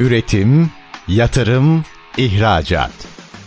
Üretim, 0.00 0.70
yatırım, 1.08 1.84
ihracat. 2.16 2.90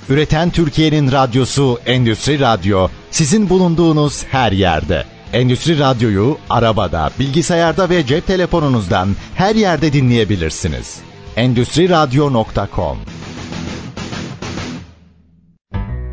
Üreten 0.10 0.50
Türkiye'nin 0.50 1.12
radyosu 1.12 1.80
Endüstri 1.86 2.40
Radyo 2.40 2.88
sizin 3.12 3.50
bulunduğunuz 3.50 4.24
her 4.26 4.52
yerde. 4.52 5.06
Endüstri 5.34 5.80
Radyo'yu 5.80 6.38
arabada, 6.50 7.12
bilgisayarda 7.20 7.90
ve 7.90 8.06
cep 8.06 8.28
telefonunuzdan 8.28 9.16
her 9.36 9.56
yerde 9.56 9.94
dinleyebilirsiniz. 9.94 11.00
Endüstri 11.36 11.90
Radyo.com 11.90 12.98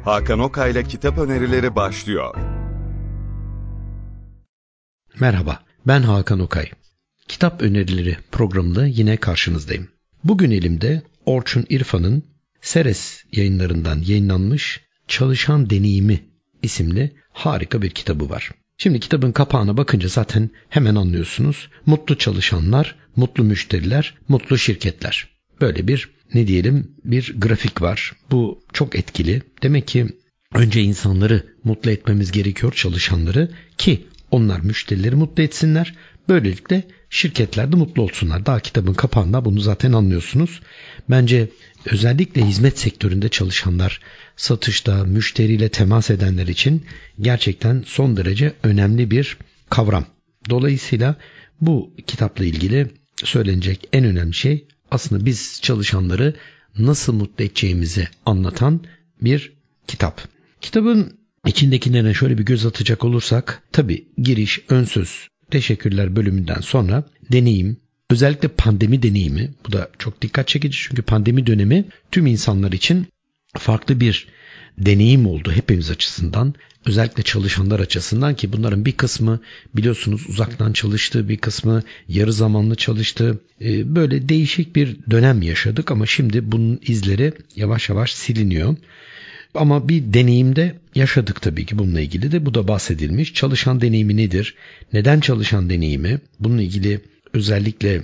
Hakan 0.05 0.39
Okay'la 0.39 0.83
Kitap 0.83 1.19
Önerileri 1.19 1.77
başlıyor. 1.77 2.35
Merhaba, 5.21 5.59
ben 5.87 6.03
Hakan 6.03 6.41
Okay. 6.41 6.71
Kitap 7.29 7.63
Önerileri 7.63 8.17
programında 8.33 8.87
yine 8.87 9.17
karşınızdayım. 9.17 9.89
Bugün 10.25 10.51
elimde 10.51 11.03
Orçun 11.27 11.67
İrfan'ın 11.69 12.23
Seres 12.61 13.25
yayınlarından 13.33 14.03
yayınlanmış 14.07 14.81
Çalışan 15.09 15.71
Deneyimi 15.71 16.21
isimli 16.63 17.13
harika 17.33 17.83
bir 17.83 17.91
kitabı 17.91 18.31
var. 18.31 18.51
Şimdi 18.79 19.01
kitabın 19.01 19.33
kapağına 19.33 19.77
bakınca 19.77 20.09
zaten 20.09 20.51
hemen 20.69 20.95
anlıyorsunuz. 20.95 21.69
Mutlu 21.87 22.19
çalışanlar, 22.19 22.97
mutlu 23.17 23.45
müşteriler, 23.45 24.15
mutlu 24.29 24.59
şirketler. 24.59 25.29
Böyle 25.61 25.89
bir 25.89 26.11
ne 26.35 26.47
diyelim 26.47 26.97
bir 27.05 27.41
grafik 27.41 27.83
var. 27.83 28.13
Bu 28.31 28.65
çok 28.73 28.97
etkili. 28.97 29.43
Demek 29.63 29.89
ki 29.89 30.07
önce 30.55 30.83
insanları 30.83 31.47
mutlu 31.65 31.91
etmemiz 31.91 32.33
gerekiyor 32.33 32.73
çalışanları 32.73 33.51
ki 33.79 34.07
onlar 34.31 34.61
müşterileri 34.61 35.17
mutlu 35.17 35.43
etsinler. 35.43 35.95
Böylelikle 36.29 36.83
şirketler 37.11 37.73
de 37.73 37.77
mutlu 37.77 38.03
olsunlar. 38.03 38.47
Daha 38.47 38.61
kitabın 38.61 38.95
kapağında 38.95 39.45
bunu 39.45 39.61
zaten 39.61 39.93
anlıyorsunuz. 39.93 40.61
Bence 41.11 41.49
özellikle 41.87 42.47
hizmet 42.47 42.79
sektöründe 42.79 43.29
çalışanlar, 43.29 44.01
satışta, 44.37 45.05
müşteriyle 45.05 45.69
temas 45.69 46.11
edenler 46.11 46.47
için 46.47 46.87
gerçekten 47.21 47.85
son 47.87 48.17
derece 48.17 48.53
önemli 48.63 49.11
bir 49.11 49.37
kavram. 49.71 50.07
Dolayısıyla 50.51 51.17
bu 51.61 51.95
kitapla 52.07 52.45
ilgili 52.45 52.91
söylenecek 53.25 53.89
en 53.93 54.05
önemli 54.05 54.35
şey 54.35 54.67
aslında 54.91 55.27
biz 55.27 55.59
çalışanları 55.63 56.35
nasıl 56.79 57.13
mutlu 57.13 57.45
edeceğimizi 57.45 58.09
anlatan 58.27 58.85
bir 59.23 59.53
kitap. 59.87 60.21
Kitabın 60.61 61.20
içindekilere 61.47 62.15
şöyle 62.15 62.39
bir 62.39 62.45
göz 62.45 62.67
atacak 62.67 63.05
olursak 63.05 63.63
tabi 63.73 64.09
giriş, 64.19 64.61
ön 64.69 64.85
söz, 64.85 65.29
teşekkürler 65.51 66.17
bölümünden 66.17 66.61
sonra 66.61 67.05
deneyim, 67.33 67.77
özellikle 68.11 68.49
pandemi 68.49 69.03
deneyimi 69.03 69.51
bu 69.67 69.73
da 69.73 69.91
çok 69.99 70.23
dikkat 70.23 70.49
çekici 70.49 70.79
çünkü 70.79 71.03
pandemi 71.03 71.47
dönemi 71.47 71.85
tüm 72.11 72.27
insanlar 72.27 72.73
için 72.73 73.07
farklı 73.59 74.01
bir 74.01 74.29
deneyim 74.79 75.27
oldu 75.27 75.53
hepimiz 75.53 75.91
açısından. 75.91 76.55
Özellikle 76.87 77.23
çalışanlar 77.23 77.81
açısından 77.81 78.35
ki 78.35 78.53
bunların 78.53 78.85
bir 78.85 78.93
kısmı 78.93 79.41
biliyorsunuz 79.77 80.27
uzaktan 80.29 80.73
çalıştı, 80.73 81.29
bir 81.29 81.37
kısmı 81.37 81.83
yarı 82.09 82.33
zamanlı 82.33 82.75
çalıştı. 82.75 83.41
Ee, 83.61 83.95
böyle 83.95 84.29
değişik 84.29 84.77
bir 84.77 84.97
dönem 85.11 85.43
yaşadık 85.43 85.91
ama 85.91 86.07
şimdi 86.07 86.53
bunun 86.53 86.81
izleri 86.83 87.33
yavaş 87.57 87.89
yavaş 87.89 88.13
siliniyor. 88.13 88.77
Ama 89.55 89.89
bir 89.89 90.15
deneyimde 90.15 90.79
yaşadık 90.95 91.43
tabii 91.43 91.67
ki 91.67 91.79
bununla 91.79 92.01
ilgili 92.01 92.33
de 92.33 92.47
bu 92.47 92.55
da 92.55 92.69
bahsedilmiş. 92.69 93.35
Çalışan 93.35 93.81
deneyimi 93.81 94.17
nedir? 94.17 94.55
Neden 94.93 95.21
çalışan 95.21 95.71
deneyimi? 95.71 96.21
Bununla 96.41 96.63
ilgili 96.63 97.01
özellikle 97.33 98.03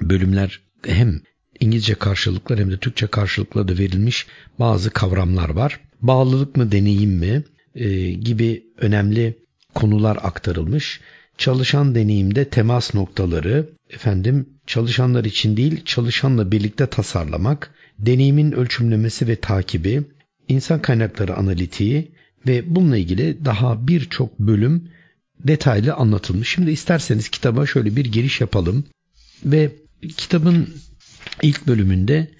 bölümler 0.00 0.60
hem 0.86 1.20
İngilizce 1.60 1.94
karşılıklar 1.94 2.58
hem 2.58 2.70
de 2.70 2.78
Türkçe 2.78 3.06
karşılıkla 3.06 3.68
da 3.68 3.78
verilmiş 3.78 4.26
bazı 4.58 4.90
kavramlar 4.90 5.48
var. 5.48 5.80
Bağlılık 6.02 6.56
mı 6.56 6.72
deneyim 6.72 7.10
mi 7.10 7.42
e, 7.74 8.10
gibi 8.10 8.64
önemli 8.78 9.38
konular 9.74 10.18
aktarılmış. 10.22 11.00
Çalışan 11.38 11.94
deneyimde 11.94 12.44
temas 12.44 12.94
noktaları, 12.94 13.68
efendim 13.90 14.48
çalışanlar 14.66 15.24
için 15.24 15.56
değil 15.56 15.84
çalışanla 15.84 16.52
birlikte 16.52 16.86
tasarlamak, 16.86 17.74
deneyimin 17.98 18.52
ölçümlemesi 18.52 19.28
ve 19.28 19.36
takibi, 19.36 20.02
insan 20.48 20.82
kaynakları 20.82 21.36
analitiği 21.36 22.12
ve 22.46 22.74
bununla 22.74 22.96
ilgili 22.96 23.44
daha 23.44 23.88
birçok 23.88 24.38
bölüm 24.38 24.88
detaylı 25.40 25.94
anlatılmış. 25.94 26.48
Şimdi 26.48 26.70
isterseniz 26.70 27.28
kitaba 27.28 27.66
şöyle 27.66 27.96
bir 27.96 28.04
giriş 28.04 28.40
yapalım 28.40 28.84
ve 29.44 29.72
kitabın 30.16 30.68
ilk 31.42 31.66
bölümünde 31.66 32.30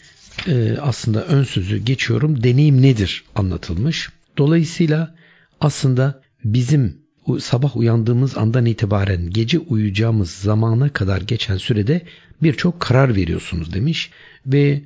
e, 0.49 0.77
aslında 0.81 1.25
ön 1.25 1.45
sözü 1.45 1.79
geçiyorum. 1.79 2.43
Deneyim 2.43 2.83
nedir 2.83 3.25
anlatılmış. 3.35 4.09
Dolayısıyla 4.39 5.15
aslında 5.61 6.23
bizim 6.45 7.05
sabah 7.41 7.77
uyandığımız 7.77 8.37
andan 8.39 8.67
itibaren 8.67 9.31
gece 9.31 9.59
uyuyacağımız 9.59 10.31
zamana 10.31 10.89
kadar 10.89 11.21
geçen 11.23 11.57
sürede 11.57 12.03
birçok 12.43 12.81
karar 12.81 13.17
veriyorsunuz 13.17 13.75
demiş 13.75 14.11
ve 14.47 14.83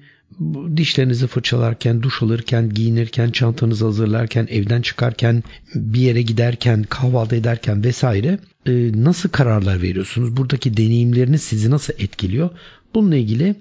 dişlerinizi 0.77 1.27
fırçalarken, 1.27 2.03
duş 2.03 2.23
alırken, 2.23 2.71
giyinirken, 2.71 3.31
çantanızı 3.31 3.85
hazırlarken, 3.85 4.47
evden 4.51 4.83
çıkarken, 4.83 5.43
bir 5.75 6.01
yere 6.01 6.23
giderken, 6.23 6.83
kahvaltı 6.83 7.37
ederken 7.37 7.85
vesaire 7.85 8.39
e, 8.67 8.91
nasıl 8.95 9.29
kararlar 9.29 9.83
veriyorsunuz? 9.83 10.37
Buradaki 10.37 10.77
deneyimleriniz 10.77 11.43
sizi 11.43 11.71
nasıl 11.71 11.93
etkiliyor? 11.99 12.51
Bununla 12.95 13.17
ilgili 13.17 13.55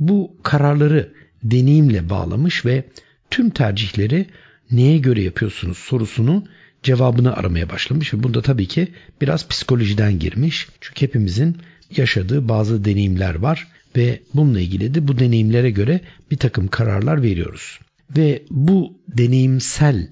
bu 0.00 0.36
kararları 0.42 1.12
deneyimle 1.42 2.10
bağlamış 2.10 2.66
ve 2.66 2.84
tüm 3.30 3.50
tercihleri 3.50 4.26
neye 4.70 4.98
göre 4.98 5.22
yapıyorsunuz 5.22 5.78
sorusunu 5.78 6.44
cevabını 6.82 7.36
aramaya 7.36 7.70
başlamış 7.70 8.14
ve 8.14 8.22
bunda 8.22 8.42
tabii 8.42 8.66
ki 8.66 8.88
biraz 9.20 9.48
psikolojiden 9.48 10.18
girmiş. 10.18 10.68
Çünkü 10.80 11.06
hepimizin 11.06 11.56
yaşadığı 11.96 12.48
bazı 12.48 12.84
deneyimler 12.84 13.34
var 13.34 13.68
ve 13.96 14.20
bununla 14.34 14.60
ilgili 14.60 14.94
de 14.94 15.08
bu 15.08 15.18
deneyimlere 15.18 15.70
göre 15.70 16.00
bir 16.30 16.36
takım 16.36 16.68
kararlar 16.68 17.22
veriyoruz. 17.22 17.78
Ve 18.16 18.42
bu 18.50 18.98
deneyimsel 19.08 20.08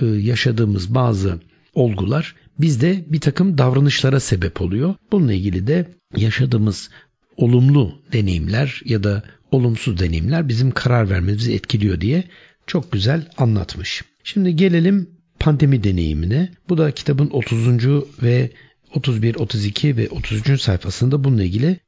e, 0.00 0.06
yaşadığımız 0.06 0.94
bazı 0.94 1.40
olgular 1.74 2.34
bizde 2.58 3.04
bir 3.06 3.20
takım 3.20 3.58
davranışlara 3.58 4.20
sebep 4.20 4.60
oluyor. 4.60 4.94
Bununla 5.12 5.32
ilgili 5.32 5.66
de 5.66 5.86
yaşadığımız 6.16 6.90
olumlu 7.36 8.02
deneyimler 8.12 8.82
ya 8.84 9.04
da 9.04 9.22
olumsuz 9.50 9.98
deneyimler 9.98 10.48
bizim 10.48 10.70
karar 10.70 11.10
vermemizi 11.10 11.54
etkiliyor 11.54 12.00
diye 12.00 12.24
çok 12.66 12.92
güzel 12.92 13.28
anlatmış. 13.36 14.04
Şimdi 14.24 14.56
gelelim 14.56 15.10
pandemi 15.38 15.84
deneyimine. 15.84 16.52
Bu 16.68 16.78
da 16.78 16.90
kitabın 16.90 17.30
30. 17.30 17.86
ve 18.22 18.50
31, 18.94 19.34
32 19.34 19.96
ve 19.96 20.08
33. 20.08 20.62
sayfasında 20.62 21.24
bununla 21.24 21.42
ilgili 21.42 21.80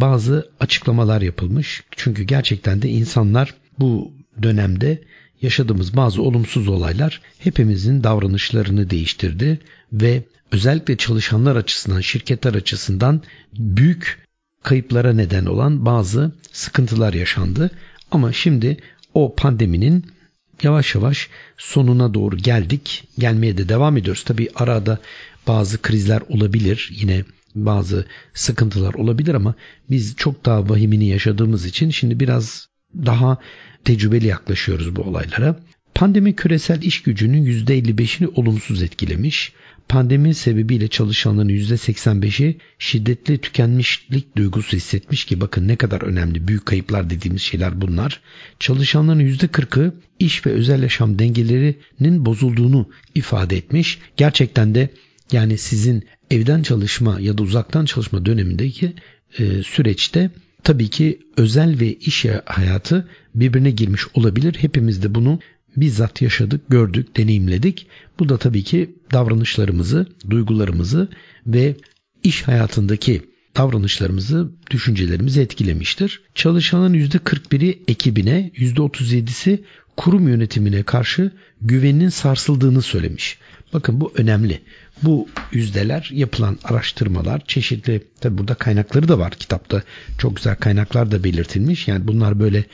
bazı 0.00 0.50
açıklamalar 0.60 1.22
yapılmış. 1.22 1.84
Çünkü 1.96 2.22
gerçekten 2.22 2.82
de 2.82 2.88
insanlar 2.88 3.54
bu 3.78 4.12
dönemde 4.42 5.02
yaşadığımız 5.42 5.96
bazı 5.96 6.22
olumsuz 6.22 6.68
olaylar 6.68 7.20
hepimizin 7.38 8.04
davranışlarını 8.04 8.90
değiştirdi 8.90 9.60
ve 9.92 10.22
özellikle 10.52 10.96
çalışanlar 10.96 11.56
açısından, 11.56 12.00
şirketler 12.00 12.54
açısından 12.54 13.22
büyük 13.58 14.26
kayıplara 14.62 15.12
neden 15.12 15.46
olan 15.46 15.86
bazı 15.86 16.32
sıkıntılar 16.52 17.14
yaşandı. 17.14 17.70
Ama 18.10 18.32
şimdi 18.32 18.76
o 19.14 19.34
pandeminin 19.36 20.06
yavaş 20.62 20.94
yavaş 20.94 21.28
sonuna 21.58 22.14
doğru 22.14 22.36
geldik. 22.36 23.08
Gelmeye 23.18 23.58
de 23.58 23.68
devam 23.68 23.96
ediyoruz. 23.96 24.24
Tabi 24.24 24.48
arada 24.54 24.98
bazı 25.46 25.82
krizler 25.82 26.22
olabilir. 26.28 26.90
Yine 26.92 27.24
bazı 27.56 28.06
sıkıntılar 28.34 28.94
olabilir 28.94 29.34
ama 29.34 29.54
biz 29.90 30.16
çok 30.16 30.44
daha 30.44 30.68
vahimini 30.68 31.06
yaşadığımız 31.08 31.66
için 31.66 31.90
şimdi 31.90 32.20
biraz 32.20 32.68
daha 32.94 33.38
tecrübeli 33.84 34.26
yaklaşıyoruz 34.26 34.96
bu 34.96 35.02
olaylara. 35.02 35.60
Pandemi 35.94 36.36
küresel 36.36 36.82
iş 36.82 37.02
gücünün 37.02 37.44
%55'ini 37.44 38.26
olumsuz 38.26 38.82
etkilemiş. 38.82 39.52
Pandemi 39.88 40.34
sebebiyle 40.34 40.88
çalışanların 40.88 41.48
%85'i 41.48 42.58
şiddetli 42.78 43.38
tükenmişlik 43.38 44.36
duygusu 44.36 44.76
hissetmiş 44.76 45.24
ki 45.24 45.40
bakın 45.40 45.68
ne 45.68 45.76
kadar 45.76 46.02
önemli 46.02 46.48
büyük 46.48 46.66
kayıplar 46.66 47.10
dediğimiz 47.10 47.42
şeyler 47.42 47.80
bunlar. 47.80 48.20
Çalışanların 48.60 49.20
%40'ı 49.20 49.94
iş 50.18 50.46
ve 50.46 50.50
özel 50.50 50.82
yaşam 50.82 51.18
dengelerinin 51.18 52.26
bozulduğunu 52.26 52.88
ifade 53.14 53.56
etmiş. 53.56 53.98
Gerçekten 54.16 54.74
de 54.74 54.90
yani 55.32 55.58
sizin 55.58 56.04
evden 56.30 56.62
çalışma 56.62 57.20
ya 57.20 57.38
da 57.38 57.42
uzaktan 57.42 57.84
çalışma 57.84 58.26
dönemindeki 58.26 58.92
e, 59.38 59.62
süreçte 59.62 60.30
tabii 60.62 60.88
ki 60.88 61.18
özel 61.36 61.80
ve 61.80 61.94
iş 61.94 62.24
hayatı 62.46 63.08
birbirine 63.34 63.70
girmiş 63.70 64.02
olabilir. 64.14 64.56
Hepimiz 64.58 65.02
de 65.02 65.14
bunu 65.14 65.40
bizzat 65.76 66.22
yaşadık, 66.22 66.60
gördük, 66.68 67.16
deneyimledik. 67.16 67.86
Bu 68.18 68.28
da 68.28 68.38
tabii 68.38 68.62
ki 68.62 68.94
davranışlarımızı, 69.12 70.06
duygularımızı 70.30 71.08
ve 71.46 71.76
iş 72.22 72.42
hayatındaki 72.42 73.22
davranışlarımızı, 73.56 74.52
düşüncelerimizi 74.70 75.40
etkilemiştir. 75.40 76.22
Çalışanın 76.34 76.94
%41'i 76.94 77.82
ekibine, 77.88 78.50
%37'si 78.56 79.62
kurum 79.96 80.28
yönetimine 80.28 80.82
karşı 80.82 81.32
güveninin 81.60 82.08
sarsıldığını 82.08 82.82
söylemiş. 82.82 83.38
Bakın 83.72 84.00
bu 84.00 84.12
önemli. 84.16 84.60
Bu 85.02 85.28
yüzdeler 85.52 86.10
yapılan 86.12 86.58
araştırmalar 86.64 87.42
çeşitli 87.46 88.02
tabi 88.20 88.38
burada 88.38 88.54
kaynakları 88.54 89.08
da 89.08 89.18
var 89.18 89.30
kitapta 89.30 89.82
çok 90.18 90.36
güzel 90.36 90.56
kaynaklar 90.56 91.10
da 91.10 91.24
belirtilmiş. 91.24 91.88
Yani 91.88 92.08
bunlar 92.08 92.40
böyle 92.40 92.64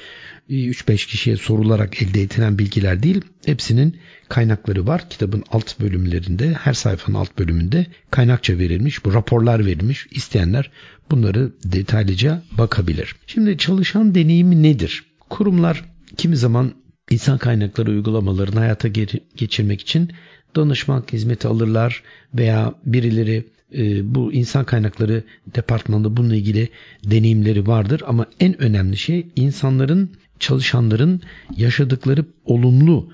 3-5 0.50 1.06
kişiye 1.06 1.36
sorularak 1.36 2.02
elde 2.02 2.22
edilen 2.22 2.58
bilgiler 2.58 3.02
değil. 3.02 3.20
Hepsinin 3.46 3.96
kaynakları 4.28 4.86
var. 4.86 5.10
Kitabın 5.10 5.44
alt 5.50 5.80
bölümlerinde 5.80 6.52
her 6.52 6.72
sayfanın 6.72 7.16
alt 7.16 7.38
bölümünde 7.38 7.86
kaynakça 8.10 8.58
verilmiş. 8.58 9.04
Bu 9.04 9.14
raporlar 9.14 9.66
verilmiş. 9.66 10.06
İsteyenler 10.10 10.70
bunları 11.10 11.52
detaylıca 11.64 12.42
bakabilir. 12.58 13.16
Şimdi 13.26 13.58
çalışan 13.58 14.14
deneyimi 14.14 14.62
nedir? 14.62 15.04
Kurumlar 15.30 15.84
kimi 16.16 16.36
zaman 16.36 16.74
insan 17.10 17.38
kaynakları 17.38 17.90
uygulamalarını 17.90 18.58
hayata 18.58 18.88
geçirmek 19.36 19.80
için 19.80 20.12
danışmanlık 20.56 21.12
hizmeti 21.12 21.48
alırlar 21.48 22.02
veya 22.34 22.74
birileri 22.86 23.44
e, 23.74 24.14
bu 24.14 24.32
insan 24.32 24.64
kaynakları 24.64 25.24
departmanında 25.54 26.16
bununla 26.16 26.36
ilgili 26.36 26.68
deneyimleri 27.04 27.66
vardır 27.66 28.02
ama 28.06 28.26
en 28.40 28.62
önemli 28.62 28.96
şey 28.96 29.26
insanların 29.36 30.10
çalışanların 30.38 31.20
yaşadıkları 31.56 32.24
olumlu 32.44 33.12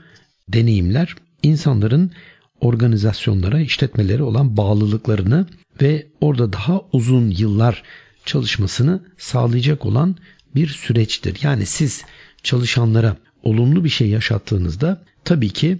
deneyimler 0.49 1.15
insanların 1.43 2.11
organizasyonlara, 2.61 3.61
işletmelere 3.61 4.23
olan 4.23 4.57
bağlılıklarını 4.57 5.47
ve 5.83 6.07
orada 6.21 6.53
daha 6.53 6.81
uzun 6.93 7.31
yıllar 7.31 7.83
çalışmasını 8.25 9.03
sağlayacak 9.19 9.87
olan 9.87 10.17
bir 10.55 10.69
süreçtir. 10.69 11.39
Yani 11.43 11.67
siz 11.67 12.05
çalışanlara 12.43 13.17
olumlu 13.43 13.85
bir 13.85 13.89
şey 13.89 14.09
yaşattığınızda 14.09 15.03
tabii 15.25 15.51
ki 15.51 15.79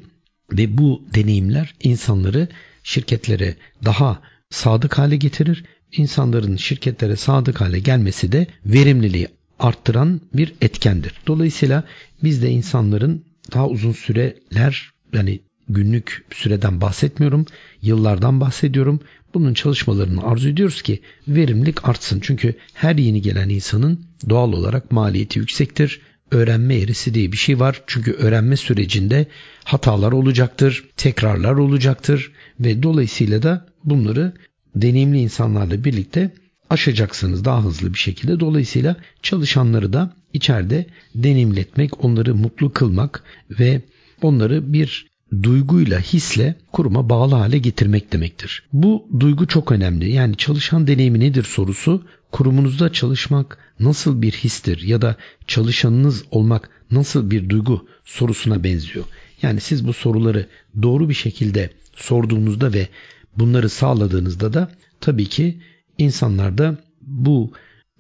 ve 0.53 0.79
bu 0.79 1.03
deneyimler 1.15 1.75
insanları 1.83 2.49
şirketlere 2.83 3.55
daha 3.85 4.23
sadık 4.51 4.99
hale 4.99 5.17
getirir. 5.17 5.65
İnsanların 5.93 6.57
şirketlere 6.57 7.17
sadık 7.17 7.61
hale 7.61 7.79
gelmesi 7.79 8.33
de 8.33 8.47
verimliliği 8.67 9.29
arttıran 9.59 10.21
bir 10.35 10.55
etkendir. 10.61 11.13
Dolayısıyla 11.27 11.85
biz 12.23 12.43
de 12.43 12.51
insanların 12.51 13.25
daha 13.53 13.69
uzun 13.69 13.93
süreler 13.93 14.91
yani 15.13 15.41
günlük 15.69 16.25
süreden 16.33 16.81
bahsetmiyorum, 16.81 17.47
yıllardan 17.83 18.41
bahsediyorum. 18.41 19.01
Bunun 19.35 19.55
çalışmalarını 19.55 20.23
arzu 20.23 20.49
ediyoruz 20.49 20.83
ki 20.83 21.01
verimlilik 21.29 21.89
artsın. 21.89 22.21
Çünkü 22.21 22.55
her 22.75 22.97
yeni 22.97 23.23
gelen 23.23 23.49
insanın 23.49 24.07
doğal 24.29 24.53
olarak 24.53 24.93
maliyeti 24.93 25.39
yüksektir 25.39 26.01
öğrenme 26.31 26.75
eğrisi 26.75 27.15
diye 27.15 27.33
bir 27.33 27.37
şey 27.37 27.61
var. 27.61 27.83
Çünkü 27.87 28.13
öğrenme 28.13 28.57
sürecinde 28.57 29.27
hatalar 29.65 30.13
olacaktır, 30.13 30.85
tekrarlar 30.97 31.53
olacaktır 31.53 32.33
ve 32.61 32.83
dolayısıyla 32.83 33.43
da 33.43 33.67
bunları 33.85 34.33
deneyimli 34.77 35.19
insanlarla 35.19 35.85
birlikte 35.85 36.31
aşacaksınız 36.71 37.45
daha 37.45 37.65
hızlı 37.65 37.95
bir 37.95 37.99
şekilde. 37.99 38.41
Dolayısıyla 38.41 38.97
çalışanları 39.23 39.93
da 39.93 40.17
içeride 40.33 40.87
deneyimletmek, 41.15 42.05
onları 42.05 42.35
mutlu 42.35 42.73
kılmak 42.73 43.23
ve 43.51 43.83
onları 44.23 44.73
bir 44.73 45.09
duyguyla, 45.43 46.01
hisle 46.01 46.55
kuruma 46.73 47.09
bağlı 47.09 47.35
hale 47.35 47.59
getirmek 47.59 48.13
demektir. 48.13 48.63
Bu 48.73 49.07
duygu 49.21 49.47
çok 49.47 49.73
önemli. 49.73 50.11
Yani 50.11 50.37
çalışan 50.37 50.87
deneyimi 50.87 51.21
nedir 51.21 51.45
sorusu 51.45 52.05
kurumunuzda 52.33 52.93
çalışmak 52.93 53.59
nasıl 53.81 54.23
bir 54.23 54.33
histir 54.33 54.83
ya 54.83 55.03
da 55.03 55.17
çalışanınız 55.47 56.25
olmak 56.31 56.71
nasıl 56.91 57.31
bir 57.31 57.49
duygu 57.49 57.89
sorusuna 58.05 58.65
benziyor. 58.65 59.05
Yani 59.43 59.61
siz 59.61 59.87
bu 59.87 59.93
soruları 59.93 60.47
doğru 60.83 61.09
bir 61.09 61.15
şekilde 61.15 61.71
sorduğunuzda 61.97 62.73
ve 62.73 62.89
bunları 63.37 63.69
sağladığınızda 63.69 64.53
da 64.53 64.71
tabii 65.01 65.27
ki 65.27 65.61
insanlar 65.99 66.59
da 66.59 66.77
bu 67.03 67.53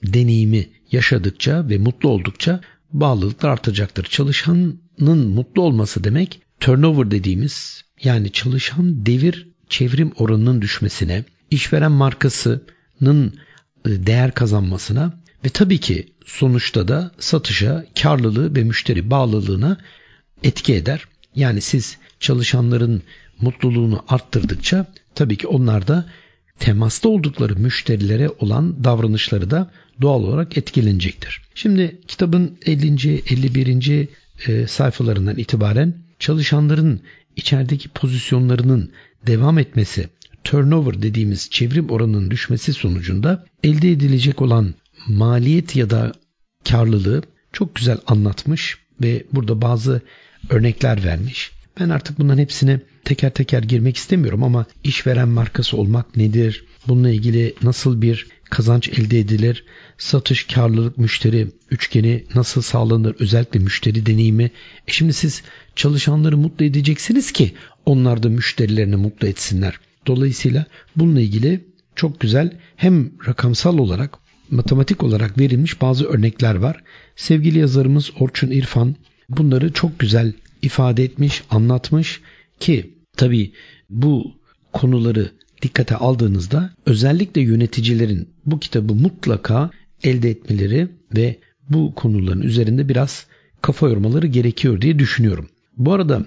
deneyimi 0.07 0.67
yaşadıkça 0.93 1.69
ve 1.69 1.79
mutlu 1.79 2.09
oldukça 2.09 2.61
bağlılıklar 2.93 3.49
artacaktır. 3.49 4.05
Çalışanın 4.05 5.29
mutlu 5.29 5.63
olması 5.63 6.05
demek 6.05 6.43
turnover 6.60 7.10
dediğimiz 7.10 7.84
yani 8.02 8.32
çalışan 8.32 9.06
devir 9.06 9.49
çevrim 9.69 10.12
oranının 10.16 10.62
düşmesine, 10.62 11.25
işveren 11.50 11.93
markasının 11.93 13.38
e, 13.87 14.06
değer 14.06 14.34
kazanmasına 14.34 15.20
ve 15.44 15.49
tabii 15.49 15.78
ki 15.78 16.08
sonuçta 16.26 16.88
da 16.88 17.10
satışa, 17.19 17.87
karlılığı 18.02 18.56
ve 18.56 18.64
müşteri 18.64 19.10
bağlılığına 19.10 19.78
etki 20.43 20.75
eder. 20.75 21.05
Yani 21.34 21.60
siz 21.60 21.99
çalışanların 22.20 23.02
mutluluğunu 23.40 24.05
arttırdıkça 24.08 24.87
tabii 25.14 25.37
ki 25.37 25.46
onlar 25.46 25.88
da 25.88 26.06
temasta 26.58 27.08
oldukları 27.08 27.56
müşterilere 27.56 28.28
olan 28.28 28.84
davranışları 28.84 29.50
da 29.50 29.70
doğal 30.00 30.22
olarak 30.22 30.58
etkilenecektir. 30.58 31.43
Şimdi 31.55 32.00
kitabın 32.08 32.58
50. 32.66 33.22
51. 33.31 34.08
E, 34.46 34.66
sayfalarından 34.66 35.38
itibaren 35.38 35.94
çalışanların 36.19 37.00
içerideki 37.37 37.88
pozisyonlarının 37.88 38.93
devam 39.26 39.59
etmesi, 39.59 40.09
turnover 40.44 41.03
dediğimiz 41.03 41.50
çevrim 41.50 41.91
oranının 41.91 42.31
düşmesi 42.31 42.73
sonucunda 42.73 43.44
elde 43.65 43.91
edilecek 43.91 44.43
olan 44.43 44.75
maliyet 45.09 45.76
ya 45.76 45.91
da 45.91 46.12
karlılığı 46.69 47.23
çok 47.53 47.75
güzel 47.75 47.99
anlatmış 48.06 48.79
ve 49.03 49.25
burada 49.32 49.62
bazı 49.62 50.03
örnekler 50.50 51.05
vermiş. 51.05 51.57
Ben 51.81 51.89
artık 51.89 52.19
bunların 52.19 52.43
hepsine 52.43 52.81
teker 53.05 53.31
teker 53.31 53.63
girmek 53.63 53.97
istemiyorum 53.97 54.43
ama 54.43 54.67
işveren 54.85 55.29
markası 55.29 55.77
olmak 55.77 56.17
nedir? 56.17 56.65
Bununla 56.89 57.11
ilgili 57.11 57.55
nasıl 57.63 58.03
bir 58.03 58.27
kazanç 58.51 58.89
elde 58.89 59.19
edilir? 59.19 59.65
Satış, 59.99 60.45
karlılık, 60.45 60.99
müşteri 60.99 61.49
üçgeni 61.71 62.25
nasıl 62.35 62.63
sağlanır? 62.63 63.17
Özellikle 63.19 63.61
müşteri 63.61 64.07
deneyimi. 64.07 64.51
E 64.89 64.93
şimdi 64.93 65.13
siz 65.13 65.43
çalışanları 65.77 66.37
mutlu 66.37 66.65
edeceksiniz 66.65 67.33
ki 67.33 67.53
onlar 67.87 68.23
da 68.23 68.29
müşterilerini 68.29 68.97
mutlu 68.97 69.29
etsinler. 69.29 69.81
Dolayısıyla 70.07 70.67
bununla 70.97 71.21
ilgili 71.21 71.65
çok 71.97 72.21
güzel 72.21 72.53
hem 72.77 73.11
rakamsal 73.29 73.79
olarak 73.79 74.19
matematik 74.51 75.03
olarak 75.03 75.39
verilmiş 75.39 75.81
bazı 75.81 76.05
örnekler 76.07 76.55
var. 76.55 76.83
Sevgili 77.17 77.59
yazarımız 77.59 78.11
Orçun 78.21 78.51
İrfan 78.51 78.97
bunları 79.29 79.73
çok 79.73 79.99
güzel 79.99 80.32
ifade 80.62 81.05
etmiş, 81.05 81.43
anlatmış 81.50 82.20
ki 82.60 82.94
tabii 83.17 83.53
bu 83.91 84.32
konuları 84.72 85.31
dikkate 85.62 85.96
aldığınızda 85.96 86.74
özellikle 86.86 87.41
yöneticilerin 87.41 88.29
bu 88.46 88.58
kitabı 88.58 88.94
mutlaka 88.94 89.70
elde 90.03 90.31
etmeleri 90.31 90.88
ve 91.17 91.38
bu 91.70 91.94
konuların 91.94 92.43
üzerinde 92.43 92.88
biraz 92.88 93.27
kafa 93.62 93.88
yormaları 93.88 94.27
gerekiyor 94.27 94.81
diye 94.81 94.98
düşünüyorum. 94.98 95.48
Bu 95.77 95.93
arada 95.93 96.27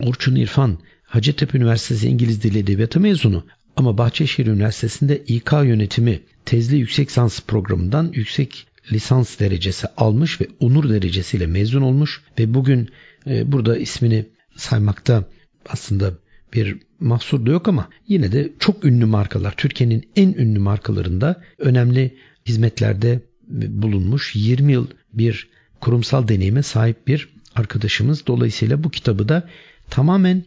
Orçun 0.00 0.36
İrfan 0.36 0.78
Hacettepe 1.02 1.58
Üniversitesi 1.58 2.08
İngiliz 2.08 2.42
Dili 2.42 2.58
Edebiyatı 2.58 3.00
mezunu 3.00 3.44
ama 3.76 3.98
Bahçeşehir 3.98 4.48
Üniversitesi'nde 4.48 5.22
İK 5.26 5.52
yönetimi 5.52 6.20
tezli 6.44 6.76
yüksek 6.76 7.08
lisans 7.08 7.40
programından 7.40 8.12
yüksek 8.14 8.66
lisans 8.92 9.40
derecesi 9.40 9.86
almış 9.96 10.40
ve 10.40 10.46
onur 10.60 10.88
derecesiyle 10.88 11.46
mezun 11.46 11.82
olmuş 11.82 12.22
ve 12.38 12.54
bugün 12.54 12.88
e, 13.26 13.52
burada 13.52 13.76
ismini 13.76 14.26
saymakta 14.56 15.24
aslında 15.68 16.14
bir 16.52 16.76
mahsur 17.00 17.46
da 17.46 17.50
yok 17.50 17.68
ama 17.68 17.88
yine 18.08 18.32
de 18.32 18.52
çok 18.58 18.84
ünlü 18.84 19.04
markalar 19.04 19.56
Türkiye'nin 19.56 20.10
en 20.16 20.32
ünlü 20.32 20.58
markalarında 20.58 21.42
önemli 21.58 22.16
hizmetlerde 22.46 23.20
bulunmuş 23.48 24.36
20 24.36 24.72
yıl 24.72 24.86
bir 25.12 25.48
kurumsal 25.80 26.28
deneyime 26.28 26.62
sahip 26.62 27.06
bir 27.06 27.28
arkadaşımız. 27.56 28.26
Dolayısıyla 28.26 28.84
bu 28.84 28.90
kitabı 28.90 29.28
da 29.28 29.48
tamamen 29.90 30.44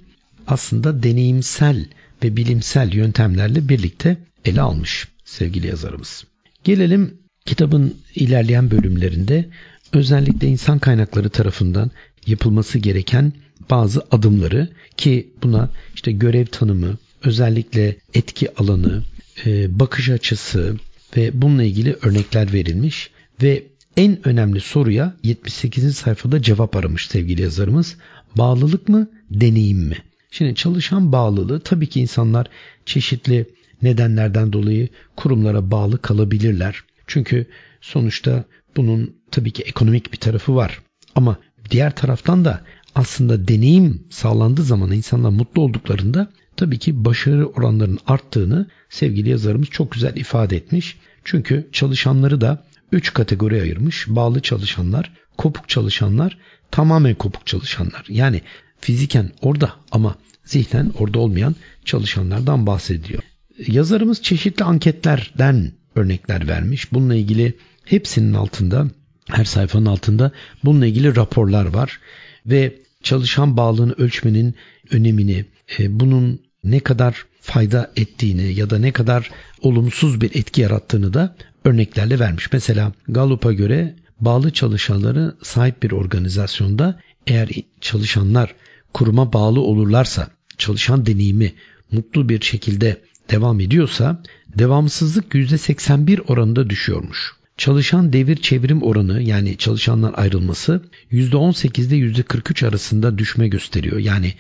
aslında 0.48 1.04
deneyimsel 1.04 1.86
ve 2.24 2.38
bilimsel 2.38 2.94
yöntemlerle 2.94 3.70
birlikte 3.70 4.18
ele 4.46 4.62
almış 4.62 5.08
sevgili 5.26 5.68
yazarımız. 5.68 6.26
Gelelim 6.64 7.18
kitabın 7.46 7.96
ilerleyen 8.16 8.72
bölümlerinde 8.72 9.50
özellikle 9.94 10.48
insan 10.48 10.80
kaynakları 10.80 11.30
tarafından 11.30 11.92
yapılması 12.28 12.80
gereken 12.80 13.34
bazı 13.70 14.06
adımları 14.12 14.70
ki 14.98 15.30
buna 15.44 15.70
işte 15.96 16.12
görev 16.12 16.46
tanımı, 16.46 16.98
özellikle 17.24 17.96
etki 18.14 18.56
alanı, 18.56 19.04
e, 19.46 19.80
bakış 19.80 20.10
açısı 20.10 20.78
ve 21.18 21.32
bununla 21.34 21.64
ilgili 21.64 21.94
örnekler 22.02 22.54
verilmiş 22.54 23.10
ve 23.42 23.64
en 23.98 24.28
önemli 24.28 24.60
soruya 24.60 25.16
78. 25.24 25.98
sayfada 25.98 26.42
cevap 26.42 26.76
aramış 26.76 27.08
sevgili 27.08 27.42
yazarımız. 27.42 27.96
Bağlılık 28.36 28.90
mı, 28.90 29.08
deneyim 29.32 29.80
mi? 29.80 29.98
Şimdi 30.32 30.56
çalışan 30.56 31.12
bağlılığı 31.12 31.60
tabii 31.60 31.88
ki 31.88 32.02
insanlar 32.02 32.48
çeşitli 32.86 33.46
nedenlerden 33.82 34.54
dolayı 34.54 34.90
kurumlara 35.16 35.72
bağlı 35.72 36.02
kalabilirler. 36.02 36.84
Çünkü 37.08 37.48
sonuçta 37.82 38.44
bunun 38.78 39.16
tabii 39.32 39.52
ki 39.52 39.64
ekonomik 39.64 40.14
bir 40.14 40.18
tarafı 40.18 40.56
var. 40.56 40.82
Ama 41.16 41.38
diğer 41.70 41.96
taraftan 41.96 42.46
da 42.46 42.62
aslında 42.96 43.48
deneyim 43.48 44.08
sağlandığı 44.10 44.64
zaman 44.64 44.92
insanlar 44.92 45.30
mutlu 45.30 45.62
olduklarında 45.62 46.32
tabii 46.58 46.80
ki 46.80 47.06
başarı 47.06 47.48
oranlarının 47.48 48.00
arttığını 48.08 48.68
sevgili 48.90 49.30
yazarımız 49.30 49.70
çok 49.70 49.92
güzel 49.92 50.16
ifade 50.16 50.58
etmiş. 50.58 50.98
Çünkü 51.24 51.70
çalışanları 51.72 52.42
da 52.42 52.66
3 52.92 53.14
kategori 53.14 53.62
ayırmış. 53.62 54.06
Bağlı 54.08 54.42
çalışanlar, 54.42 55.12
kopuk 55.38 55.70
çalışanlar, 55.70 56.38
tamamen 56.72 57.16
kopuk 57.16 57.48
çalışanlar. 57.48 58.06
Yani 58.10 58.42
fiziken 58.80 59.32
orada 59.42 59.74
ama 59.92 60.16
zihnen 60.46 60.92
orada 61.00 61.20
olmayan 61.20 61.56
çalışanlardan 61.86 62.68
bahsediyor. 62.68 63.24
Yazarımız 63.68 64.22
çeşitli 64.22 64.64
anketlerden 64.64 65.72
örnekler 65.96 66.48
vermiş. 66.48 66.94
Bununla 66.94 67.16
ilgili 67.16 67.54
hepsinin 67.86 68.34
altında, 68.34 68.88
her 69.30 69.46
sayfanın 69.46 69.86
altında 69.86 70.32
bununla 70.64 70.86
ilgili 70.86 71.16
raporlar 71.16 71.66
var 71.66 72.00
ve 72.46 72.76
çalışan 73.04 73.58
bağlılığını 73.58 73.94
ölçmenin 73.94 74.56
önemini, 74.92 75.46
e, 75.80 76.00
bunun 76.00 76.42
ne 76.64 76.80
kadar 76.80 77.26
fayda 77.42 77.92
ettiğini 77.96 78.54
ya 78.54 78.70
da 78.70 78.80
ne 78.80 78.92
kadar 78.92 79.32
olumsuz 79.62 80.22
bir 80.22 80.36
etki 80.36 80.62
yarattığını 80.62 81.14
da 81.14 81.36
örneklerle 81.66 82.20
vermiş. 82.20 82.54
Mesela 82.54 82.94
Gallup'a 83.08 83.54
göre 83.54 83.96
bağlı 84.20 84.52
çalışanları 84.52 85.36
sahip 85.44 85.84
bir 85.84 85.92
organizasyonda 85.92 87.00
eğer 87.28 87.50
çalışanlar 87.82 88.56
kuruma 88.94 89.34
bağlı 89.34 89.62
olurlarsa, 89.62 90.28
çalışan 90.58 91.06
deneyimi 91.06 91.54
mutlu 91.92 92.30
bir 92.30 92.42
şekilde 92.42 92.98
devam 93.32 93.60
ediyorsa 93.60 94.22
devamsızlık 94.58 95.34
%81 95.34 96.22
oranında 96.22 96.70
düşüyormuş. 96.70 97.34
Çalışan 97.58 98.14
devir 98.14 98.36
çevrim 98.36 98.84
oranı 98.84 99.22
yani 99.22 99.58
çalışanlar 99.58 100.14
ayrılması 100.16 100.82
%18 101.12 101.88
ile 101.88 101.96
%43 101.96 102.68
arasında 102.68 103.18
düşme 103.18 103.48
gösteriyor. 103.48 103.98
Yani 103.98 104.34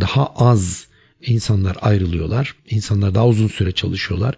daha 0.00 0.26
az 0.26 0.86
insanlar 1.22 1.76
ayrılıyorlar. 1.80 2.54
İnsanlar 2.70 3.14
daha 3.14 3.28
uzun 3.28 3.48
süre 3.48 3.72
çalışıyorlar. 3.72 4.34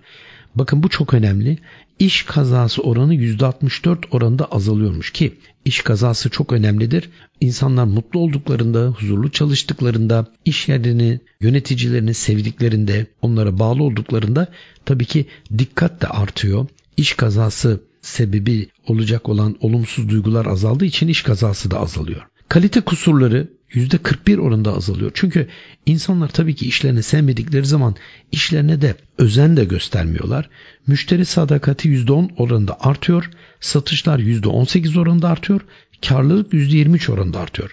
Bakın 0.54 0.82
bu 0.82 0.88
çok 0.88 1.14
önemli. 1.14 1.58
İş 2.00 2.22
kazası 2.22 2.82
oranı 2.82 3.14
%64 3.14 3.98
oranında 4.10 4.44
azalıyormuş 4.44 5.10
ki 5.10 5.32
iş 5.64 5.82
kazası 5.82 6.30
çok 6.30 6.52
önemlidir. 6.52 7.10
İnsanlar 7.40 7.84
mutlu 7.84 8.20
olduklarında, 8.20 8.86
huzurlu 8.86 9.30
çalıştıklarında, 9.30 10.26
iş 10.44 10.68
yerini, 10.68 11.20
yöneticilerini 11.40 12.14
sevdiklerinde, 12.14 13.06
onlara 13.22 13.58
bağlı 13.58 13.82
olduklarında 13.82 14.46
tabii 14.84 15.04
ki 15.04 15.26
dikkat 15.58 16.02
de 16.02 16.06
artıyor. 16.06 16.66
İş 16.96 17.14
kazası 17.14 17.80
sebebi 18.02 18.68
olacak 18.86 19.28
olan 19.28 19.56
olumsuz 19.60 20.08
duygular 20.08 20.46
azaldığı 20.46 20.84
için 20.84 21.08
iş 21.08 21.22
kazası 21.22 21.70
da 21.70 21.80
azalıyor. 21.80 22.22
Kalite 22.48 22.80
kusurları 22.80 23.48
%41 23.74 24.38
oranında 24.38 24.76
azalıyor. 24.76 25.10
Çünkü 25.14 25.48
insanlar 25.86 26.28
tabii 26.28 26.54
ki 26.54 26.66
işlerini 26.66 27.02
sevmedikleri 27.02 27.66
zaman 27.66 27.96
işlerine 28.32 28.80
de 28.80 28.94
özen 29.18 29.56
de 29.56 29.64
göstermiyorlar. 29.64 30.50
Müşteri 30.86 31.24
sadakati 31.24 31.88
%10 31.88 32.30
oranında 32.36 32.80
artıyor. 32.80 33.30
Satışlar 33.60 34.18
%18 34.18 34.98
oranında 34.98 35.28
artıyor. 35.28 35.60
Karlılık 36.08 36.52
%23 36.52 37.12
oranında 37.12 37.40
artıyor. 37.40 37.70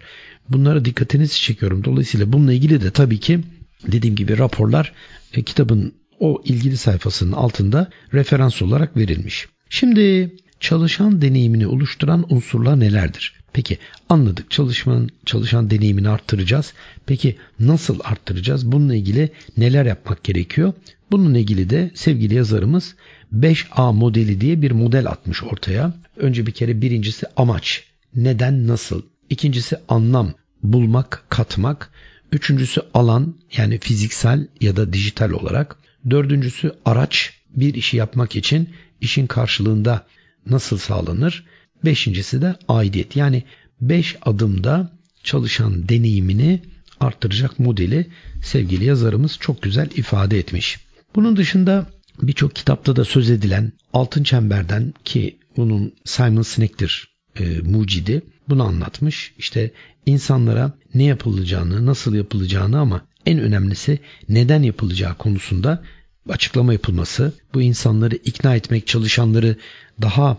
Bunlara 0.49 0.85
dikkatinizi 0.85 1.41
çekiyorum. 1.41 1.83
Dolayısıyla 1.83 2.33
bununla 2.33 2.53
ilgili 2.53 2.81
de 2.81 2.91
tabii 2.91 3.19
ki 3.19 3.39
dediğim 3.87 4.15
gibi 4.15 4.37
raporlar 4.37 4.93
e, 5.33 5.43
kitabın 5.43 5.93
o 6.19 6.41
ilgili 6.45 6.77
sayfasının 6.77 7.31
altında 7.31 7.89
referans 8.13 8.61
olarak 8.61 8.97
verilmiş. 8.97 9.47
Şimdi 9.69 10.35
çalışan 10.59 11.21
deneyimini 11.21 11.67
oluşturan 11.67 12.25
unsurlar 12.29 12.79
nelerdir? 12.79 13.33
Peki 13.57 13.77
anladık 14.09 14.51
çalışmanın 14.51 15.09
çalışan 15.25 15.69
deneyimini 15.69 16.09
arttıracağız. 16.09 16.73
Peki 17.05 17.37
nasıl 17.59 17.99
arttıracağız? 18.03 18.71
Bununla 18.71 18.95
ilgili 18.95 19.29
neler 19.57 19.85
yapmak 19.85 20.23
gerekiyor? 20.23 20.73
Bununla 21.11 21.37
ilgili 21.37 21.69
de 21.69 21.91
sevgili 21.95 22.35
yazarımız 22.35 22.95
5A 23.35 23.95
modeli 23.95 24.41
diye 24.41 24.61
bir 24.61 24.71
model 24.71 25.07
atmış 25.07 25.43
ortaya. 25.43 25.93
Önce 26.17 26.45
bir 26.45 26.51
kere 26.51 26.81
birincisi 26.81 27.25
amaç. 27.37 27.83
Neden 28.15 28.67
nasıl? 28.67 29.01
İkincisi 29.29 29.77
anlam. 29.89 30.33
Bulmak, 30.63 31.23
katmak. 31.29 31.91
Üçüncüsü 32.31 32.81
alan 32.93 33.35
yani 33.57 33.79
fiziksel 33.79 34.47
ya 34.61 34.75
da 34.75 34.93
dijital 34.93 35.31
olarak. 35.31 35.77
Dördüncüsü 36.09 36.71
araç. 36.85 37.33
Bir 37.49 37.73
işi 37.73 37.97
yapmak 37.97 38.35
için 38.35 38.69
işin 39.01 39.27
karşılığında 39.27 40.05
nasıl 40.49 40.77
sağlanır? 40.77 41.45
Beşincisi 41.85 42.41
de 42.41 42.55
aidiyet. 42.67 43.15
Yani 43.15 43.43
beş 43.81 44.15
adımda 44.21 44.91
çalışan 45.23 45.89
deneyimini 45.89 46.61
arttıracak 46.99 47.59
modeli 47.59 48.07
sevgili 48.43 48.85
yazarımız 48.85 49.37
çok 49.39 49.61
güzel 49.61 49.89
ifade 49.95 50.39
etmiş. 50.39 50.79
Bunun 51.15 51.37
dışında 51.37 51.85
birçok 52.21 52.55
kitapta 52.55 52.95
da 52.95 53.05
söz 53.05 53.29
edilen 53.29 53.71
altın 53.93 54.23
çemberden 54.23 54.93
ki 55.05 55.37
bunun 55.57 55.93
Simon 56.05 56.41
Sinek'tir 56.41 57.07
e, 57.39 57.59
mucidi 57.59 58.21
bunu 58.49 58.63
anlatmış. 58.63 59.33
İşte 59.37 59.71
insanlara 60.05 60.71
ne 60.93 61.03
yapılacağını, 61.03 61.85
nasıl 61.85 62.15
yapılacağını 62.15 62.79
ama 62.79 63.01
en 63.25 63.39
önemlisi 63.39 63.99
neden 64.29 64.63
yapılacağı 64.63 65.15
konusunda 65.15 65.83
açıklama 66.29 66.73
yapılması, 66.73 67.33
bu 67.53 67.61
insanları 67.61 68.15
ikna 68.15 68.55
etmek, 68.55 68.87
çalışanları 68.87 69.55
daha 70.01 70.37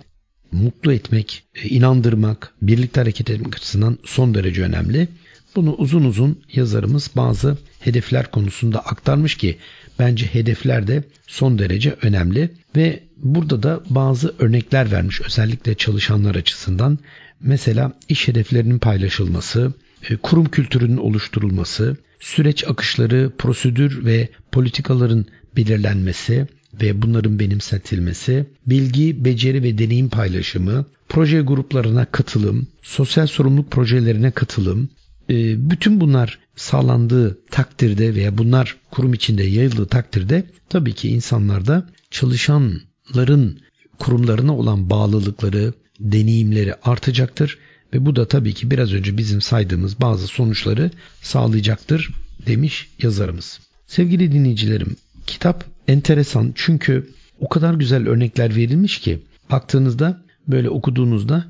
mutlu 0.52 0.92
etmek, 0.92 1.44
e, 1.54 1.68
inandırmak, 1.68 2.54
birlikte 2.62 3.00
hareket 3.00 3.30
etmek 3.30 3.56
açısından 3.56 3.98
son 4.04 4.34
derece 4.34 4.62
önemli. 4.62 5.08
Bunu 5.56 5.74
uzun 5.74 6.04
uzun 6.04 6.42
yazarımız 6.52 7.10
bazı 7.16 7.58
hedefler 7.80 8.30
konusunda 8.30 8.80
aktarmış 8.80 9.36
ki 9.36 9.58
bence 9.98 10.26
hedefler 10.26 10.86
de 10.86 11.04
son 11.26 11.58
derece 11.58 11.96
önemli 12.02 12.50
ve 12.76 13.02
burada 13.16 13.62
da 13.62 13.80
bazı 13.90 14.34
örnekler 14.38 14.92
vermiş 14.92 15.20
özellikle 15.20 15.74
çalışanlar 15.74 16.34
açısından. 16.34 16.98
Mesela 17.40 17.92
iş 18.08 18.28
hedeflerinin 18.28 18.78
paylaşılması, 18.78 19.72
e, 20.10 20.16
kurum 20.16 20.50
kültürünün 20.50 20.96
oluşturulması, 20.96 21.96
süreç 22.20 22.68
akışları, 22.68 23.32
prosedür 23.38 24.04
ve 24.04 24.28
politikaların 24.52 25.26
belirlenmesi, 25.56 26.46
ve 26.82 27.02
bunların 27.02 27.38
benimsetilmesi, 27.38 28.46
bilgi, 28.66 29.24
beceri 29.24 29.62
ve 29.62 29.78
deneyim 29.78 30.08
paylaşımı, 30.08 30.84
proje 31.08 31.40
gruplarına 31.40 32.04
katılım, 32.04 32.66
sosyal 32.82 33.26
sorumluluk 33.26 33.70
projelerine 33.70 34.30
katılım, 34.30 34.88
e, 35.30 35.70
bütün 35.70 36.00
bunlar 36.00 36.38
sağlandığı 36.56 37.38
takdirde 37.50 38.14
veya 38.14 38.38
bunlar 38.38 38.76
kurum 38.90 39.14
içinde 39.14 39.42
yayıldığı 39.42 39.86
takdirde 39.86 40.44
tabii 40.68 40.92
ki 40.92 41.08
insanlarda 41.08 41.88
çalışanların 42.10 43.60
kurumlarına 43.98 44.56
olan 44.56 44.90
bağlılıkları, 44.90 45.72
deneyimleri 46.00 46.74
artacaktır 46.74 47.58
ve 47.94 48.06
bu 48.06 48.16
da 48.16 48.28
tabii 48.28 48.54
ki 48.54 48.70
biraz 48.70 48.92
önce 48.92 49.16
bizim 49.16 49.40
saydığımız 49.40 50.00
bazı 50.00 50.26
sonuçları 50.26 50.90
sağlayacaktır 51.22 52.10
demiş 52.46 52.88
yazarımız. 53.02 53.60
Sevgili 53.86 54.32
dinleyicilerim, 54.32 54.96
kitap 55.28 55.64
enteresan 55.88 56.52
çünkü 56.54 57.10
o 57.40 57.48
kadar 57.48 57.74
güzel 57.74 58.08
örnekler 58.08 58.56
verilmiş 58.56 58.98
ki 58.98 59.18
baktığınızda 59.50 60.22
böyle 60.46 60.68
okuduğunuzda 60.70 61.44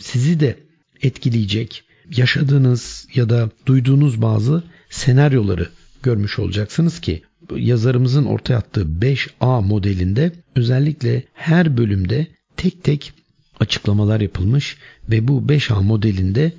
sizi 0.00 0.40
de 0.40 0.58
etkileyecek 1.02 1.84
yaşadığınız 2.16 3.06
ya 3.14 3.30
da 3.30 3.50
duyduğunuz 3.66 4.22
bazı 4.22 4.62
senaryoları 4.90 5.68
görmüş 6.02 6.38
olacaksınız 6.38 7.00
ki 7.00 7.22
yazarımızın 7.56 8.24
ortaya 8.24 8.56
attığı 8.56 8.86
5A 9.00 9.66
modelinde 9.66 10.32
özellikle 10.56 11.24
her 11.34 11.76
bölümde 11.76 12.26
tek 12.56 12.84
tek 12.84 13.12
açıklamalar 13.60 14.20
yapılmış 14.20 14.76
ve 15.10 15.28
bu 15.28 15.42
5A 15.48 15.82
modelinde 15.82 16.52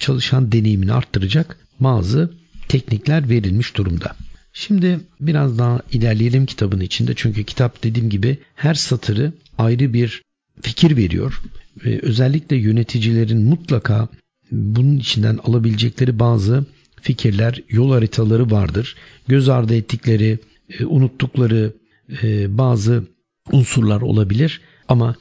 çalışan 0.00 0.52
deneyimini 0.52 0.92
arttıracak 0.92 1.58
bazı 1.80 2.32
teknikler 2.68 3.28
verilmiş 3.28 3.76
durumda. 3.76 4.16
Şimdi 4.60 5.00
biraz 5.20 5.58
daha 5.58 5.80
ilerleyelim 5.92 6.46
kitabın 6.46 6.80
içinde 6.80 7.12
çünkü 7.16 7.44
kitap 7.44 7.82
dediğim 7.82 8.10
gibi 8.10 8.38
her 8.54 8.74
satırı 8.74 9.32
ayrı 9.58 9.92
bir 9.92 10.22
fikir 10.62 10.96
veriyor. 10.96 11.42
Ve 11.84 12.00
özellikle 12.02 12.56
yöneticilerin 12.56 13.42
mutlaka 13.42 14.08
bunun 14.50 14.96
içinden 14.96 15.38
alabilecekleri 15.44 16.18
bazı 16.18 16.66
fikirler, 17.02 17.62
yol 17.68 17.92
haritaları 17.92 18.50
vardır. 18.50 18.96
Göz 19.28 19.48
ardı 19.48 19.74
ettikleri, 19.74 20.38
e, 20.78 20.84
unuttukları 20.84 21.72
e, 22.22 22.58
bazı 22.58 23.04
unsurlar 23.52 24.00
olabilir 24.00 24.60
ama 24.88 25.14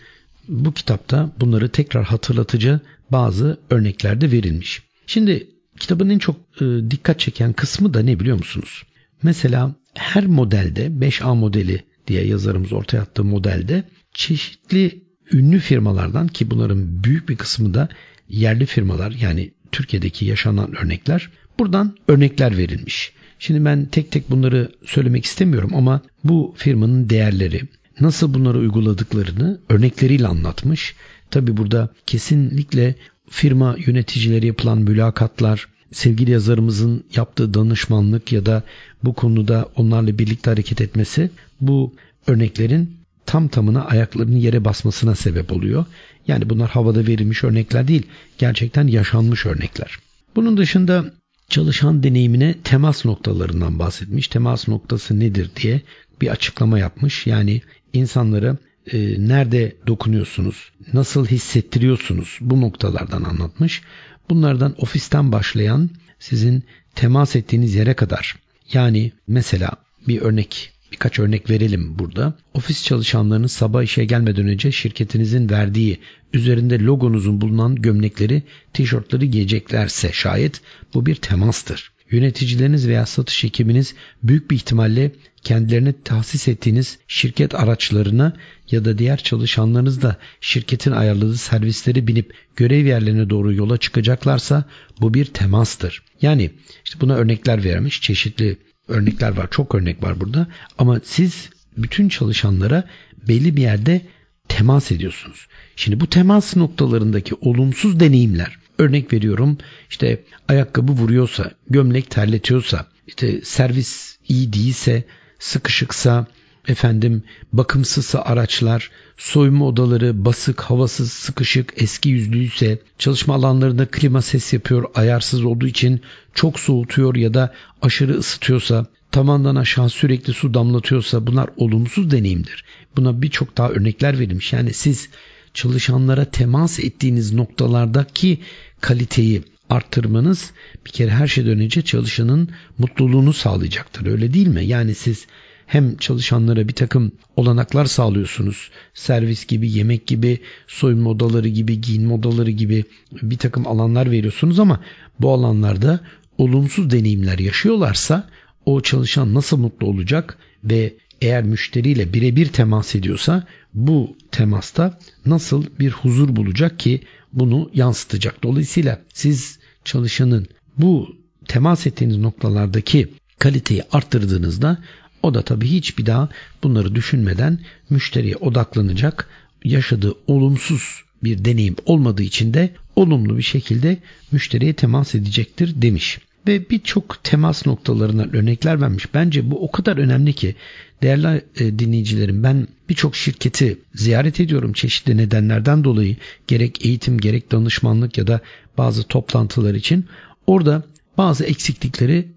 bu 0.48 0.74
kitapta 0.74 1.32
bunları 1.40 1.70
tekrar 1.70 2.04
hatırlatıcı 2.04 2.80
bazı 3.12 3.58
örneklerde 3.70 4.32
verilmiş. 4.32 4.82
Şimdi 5.08 5.48
kitabın 5.80 6.10
en 6.10 6.20
çok 6.20 6.36
e, 6.62 6.66
dikkat 6.92 7.20
çeken 7.20 7.54
kısmı 7.54 7.94
da 7.94 8.00
ne 8.00 8.20
biliyor 8.20 8.38
musunuz? 8.38 8.84
Mesela 9.24 9.76
her 9.94 10.26
modelde 10.26 10.88
5A 10.88 11.38
modeli 11.38 11.84
diye 12.08 12.28
yazarımız 12.28 12.74
ortaya 12.74 13.02
attığı 13.02 13.24
modelde 13.24 13.84
çeşitli 14.14 15.02
ünlü 15.32 15.60
firmalardan 15.60 16.28
ki 16.28 16.52
bunların 16.52 17.04
büyük 17.04 17.30
bir 17.30 17.36
kısmı 17.36 17.74
da 17.74 17.90
yerli 18.30 18.66
firmalar 18.66 19.12
yani 19.12 19.52
Türkiye'deki 19.72 20.26
yaşanan 20.26 20.76
örnekler 20.76 21.30
buradan 21.60 21.98
örnekler 22.08 22.58
verilmiş. 22.58 23.14
Şimdi 23.40 23.66
ben 23.66 23.86
tek 23.86 24.12
tek 24.12 24.32
bunları 24.32 24.72
söylemek 24.86 25.26
istemiyorum 25.26 25.72
ama 25.76 26.02
bu 26.24 26.56
firmanın 26.58 27.10
değerleri, 27.10 27.62
nasıl 28.00 28.34
bunları 28.34 28.58
uyguladıklarını 28.58 29.60
örnekleriyle 29.70 30.28
anlatmış. 30.28 30.96
Tabi 31.32 31.58
burada 31.58 31.90
kesinlikle 32.06 32.96
firma 33.30 33.76
yöneticileri 33.86 34.48
yapılan 34.48 34.78
mülakatlar, 34.78 35.68
sevgili 35.92 36.32
yazarımızın 36.32 37.04
yaptığı 37.16 37.54
danışmanlık 37.54 38.32
ya 38.32 38.46
da 38.46 38.64
bu 39.04 39.14
konuda 39.14 39.70
onlarla 39.76 40.20
birlikte 40.20 40.50
hareket 40.50 40.82
etmesi 40.82 41.30
bu 41.62 41.94
örneklerin 42.28 42.98
tam 43.26 43.48
tamına 43.48 43.86
ayaklarının 43.86 44.38
yere 44.38 44.66
basmasına 44.66 45.16
sebep 45.16 45.52
oluyor. 45.52 45.86
Yani 46.28 46.50
bunlar 46.50 46.70
havada 46.70 47.08
verilmiş 47.08 47.44
örnekler 47.44 47.88
değil, 47.88 48.04
gerçekten 48.38 48.88
yaşanmış 48.88 49.46
örnekler. 49.46 49.98
Bunun 50.36 50.58
dışında 50.58 51.14
çalışan 51.50 52.04
deneyimine 52.04 52.56
temas 52.64 53.06
noktalarından 53.06 53.80
bahsetmiş. 53.80 54.28
Temas 54.28 54.68
noktası 54.68 55.20
nedir 55.20 55.50
diye 55.56 55.82
bir 56.22 56.28
açıklama 56.28 56.80
yapmış. 56.80 57.28
Yani 57.28 57.62
insanlara 57.94 58.58
e, 58.92 59.28
nerede 59.28 59.76
dokunuyorsunuz, 59.88 60.72
nasıl 60.94 61.28
hissettiriyorsunuz 61.28 62.38
bu 62.42 62.62
noktalardan 62.62 63.24
anlatmış. 63.24 63.82
Bunlardan 64.30 64.76
ofisten 64.78 65.32
başlayan 65.32 65.90
sizin 66.20 66.64
temas 66.96 67.36
ettiğiniz 67.36 67.76
yere 67.76 67.94
kadar. 67.94 68.36
Yani 68.74 69.12
mesela 69.28 69.72
bir 70.08 70.22
örnek 70.22 70.72
Birkaç 70.92 71.20
örnek 71.20 71.50
verelim 71.50 72.00
burada. 72.00 72.34
Ofis 72.54 72.84
çalışanlarının 72.84 73.48
sabah 73.48 73.84
işe 73.84 74.06
gelmeden 74.06 74.48
önce 74.48 74.72
şirketinizin 74.72 75.50
verdiği 75.50 76.00
üzerinde 76.34 76.80
logonuzun 76.80 77.42
bulunan 77.42 77.76
gömlekleri, 77.76 78.44
tişörtleri 78.74 79.32
giyeceklerse 79.32 80.12
şayet 80.14 80.62
bu 80.94 81.06
bir 81.06 81.16
temastır. 81.16 81.92
Yöneticileriniz 82.12 82.88
veya 82.88 83.06
satış 83.06 83.44
ekibiniz 83.44 83.96
büyük 84.24 84.52
bir 84.52 84.56
ihtimalle 84.56 85.12
kendilerine 85.44 85.94
tahsis 86.04 86.48
ettiğiniz 86.48 86.98
şirket 87.08 87.56
araçlarına 87.56 88.34
ya 88.72 88.86
da 88.86 88.98
diğer 88.98 89.18
çalışanlarınız 89.18 90.02
da 90.02 90.18
şirketin 90.42 90.92
ayarladığı 90.92 91.38
servisleri 91.38 92.08
binip 92.08 92.34
görev 92.56 92.86
yerlerine 92.86 93.30
doğru 93.30 93.54
yola 93.54 93.78
çıkacaklarsa 93.78 94.66
bu 95.02 95.14
bir 95.14 95.26
temastır. 95.26 96.04
Yani 96.22 96.52
işte 96.86 97.02
buna 97.02 97.16
örnekler 97.16 97.64
vermiş 97.64 98.02
çeşitli 98.02 98.58
örnekler 98.88 99.38
var. 99.38 99.48
Çok 99.52 99.76
örnek 99.76 100.04
var 100.04 100.20
burada. 100.20 100.48
Ama 100.78 101.00
siz 101.04 101.50
bütün 101.78 102.10
çalışanlara 102.10 102.84
belli 103.28 103.56
bir 103.56 103.62
yerde 103.62 104.02
temas 104.48 104.92
ediyorsunuz. 104.92 105.48
Şimdi 105.76 106.00
bu 106.00 106.08
temas 106.08 106.56
noktalarındaki 106.56 107.36
olumsuz 107.42 108.00
deneyimler 108.00 108.58
örnek 108.78 109.14
veriyorum 109.14 109.58
işte 109.90 110.24
ayakkabı 110.48 110.92
vuruyorsa, 110.92 111.52
gömlek 111.70 112.10
terletiyorsa, 112.10 112.86
işte 113.08 113.42
servis 113.42 114.18
iyi 114.28 114.54
değilse, 114.54 115.04
sıkışıksa, 115.40 116.28
efendim 116.68 117.24
bakımsızsa 117.54 118.22
araçlar, 118.22 118.92
soyunma 119.18 119.66
odaları 119.66 120.26
basık, 120.26 120.62
havasız, 120.62 121.12
sıkışık, 121.12 121.74
eski 121.78 122.10
yüzlüyse, 122.10 122.80
çalışma 122.98 123.36
alanlarında 123.36 123.86
klima 123.86 124.22
ses 124.22 124.54
yapıyor, 124.54 124.86
ayarsız 124.96 125.46
olduğu 125.46 125.68
için 125.68 126.02
çok 126.34 126.60
soğutuyor 126.60 127.16
ya 127.16 127.34
da 127.34 127.54
aşırı 127.82 128.18
ısıtıyorsa, 128.18 128.86
tavandan 129.12 129.56
aşağı 129.56 129.90
sürekli 129.90 130.34
su 130.34 130.54
damlatıyorsa 130.54 131.28
bunlar 131.28 131.50
olumsuz 131.58 132.12
deneyimdir. 132.12 132.66
Buna 132.98 133.22
birçok 133.22 133.58
daha 133.58 133.70
örnekler 133.70 134.20
verilmiş. 134.20 134.54
Yani 134.54 134.74
siz 134.74 135.10
çalışanlara 135.58 136.26
temas 136.26 136.80
ettiğiniz 136.80 137.34
noktalardaki 137.34 138.40
kaliteyi 138.82 139.44
arttırmanız 139.70 140.52
bir 140.86 140.92
kere 140.92 141.12
her 141.12 141.28
şeyden 141.28 141.60
önce 141.60 141.82
çalışanın 141.82 142.50
mutluluğunu 142.78 143.34
sağlayacaktır. 143.34 144.06
Öyle 144.06 144.34
değil 144.34 144.48
mi? 144.48 144.66
Yani 144.66 144.96
siz 144.96 145.28
hem 145.66 145.98
çalışanlara 145.98 146.68
bir 146.68 146.74
takım 146.74 147.12
olanaklar 147.36 147.86
sağlıyorsunuz. 147.86 148.70
Servis 148.94 149.48
gibi, 149.48 149.72
yemek 149.72 150.08
gibi, 150.08 150.40
soyunma 150.68 151.10
odaları 151.10 151.48
gibi, 151.48 151.82
giyinme 151.82 152.14
odaları 152.14 152.52
gibi 152.52 152.86
bir 153.22 153.38
takım 153.38 153.68
alanlar 153.68 154.12
veriyorsunuz 154.12 154.60
ama 154.60 154.82
bu 155.20 155.34
alanlarda 155.34 156.00
olumsuz 156.38 156.90
deneyimler 156.90 157.40
yaşıyorlarsa 157.40 158.30
o 158.66 158.82
çalışan 158.82 159.34
nasıl 159.34 159.58
mutlu 159.58 159.88
olacak 159.88 160.38
ve 160.64 160.94
eğer 161.22 161.44
müşteriyle 161.44 162.14
birebir 162.14 162.48
temas 162.48 162.96
ediyorsa 162.96 163.48
bu 163.74 164.18
temasta 164.32 165.00
nasıl 165.26 165.66
bir 165.80 165.92
huzur 165.92 166.36
bulacak 166.36 166.80
ki 166.80 167.02
bunu 167.34 167.72
yansıtacak. 167.74 168.44
Dolayısıyla 168.44 169.02
siz 169.14 169.60
çalışanın 169.86 170.48
bu 170.78 171.16
temas 171.48 171.88
ettiğiniz 171.88 172.18
noktalardaki 172.18 173.08
kaliteyi 173.40 173.84
arttırdığınızda 173.92 174.84
o 175.24 175.34
da 175.34 175.42
tabii 175.42 175.68
hiç 175.68 175.98
bir 175.98 176.06
daha 176.06 176.30
bunları 176.64 176.96
düşünmeden 176.96 177.60
müşteriye 177.90 178.36
odaklanacak. 178.36 179.30
Yaşadığı 179.64 180.14
olumsuz 180.28 181.04
bir 181.24 181.46
deneyim 181.46 181.76
olmadığı 181.86 182.24
için 182.24 182.54
de 182.54 182.76
olumlu 182.96 183.38
bir 183.38 183.44
şekilde 183.44 183.98
müşteriye 184.32 184.74
temas 184.74 185.16
edecektir 185.16 185.82
demiş. 185.82 186.20
Ve 186.48 186.70
birçok 186.70 187.24
temas 187.24 187.66
noktalarına 187.66 188.24
örnekler 188.24 188.82
vermiş. 188.82 189.14
Bence 189.14 189.52
bu 189.52 189.64
o 189.64 189.72
kadar 189.72 189.98
önemli 189.98 190.34
ki 190.34 190.56
değerli 191.02 191.42
e, 191.56 191.80
dinleyicilerim 191.80 192.44
ben 192.44 192.68
birçok 192.90 193.16
şirketi 193.16 193.78
ziyaret 193.94 194.40
ediyorum 194.40 194.74
çeşitli 194.74 195.18
nedenlerden 195.18 195.84
dolayı 195.84 196.16
gerek 196.48 196.86
eğitim 196.86 197.18
gerek 197.18 197.52
danışmanlık 197.52 198.18
ya 198.18 198.28
da 198.28 198.40
bazı 198.78 199.04
toplantılar 199.04 199.74
için. 199.74 200.06
Orada 200.48 200.84
bazı 201.18 201.44
eksiklikleri 201.44 202.28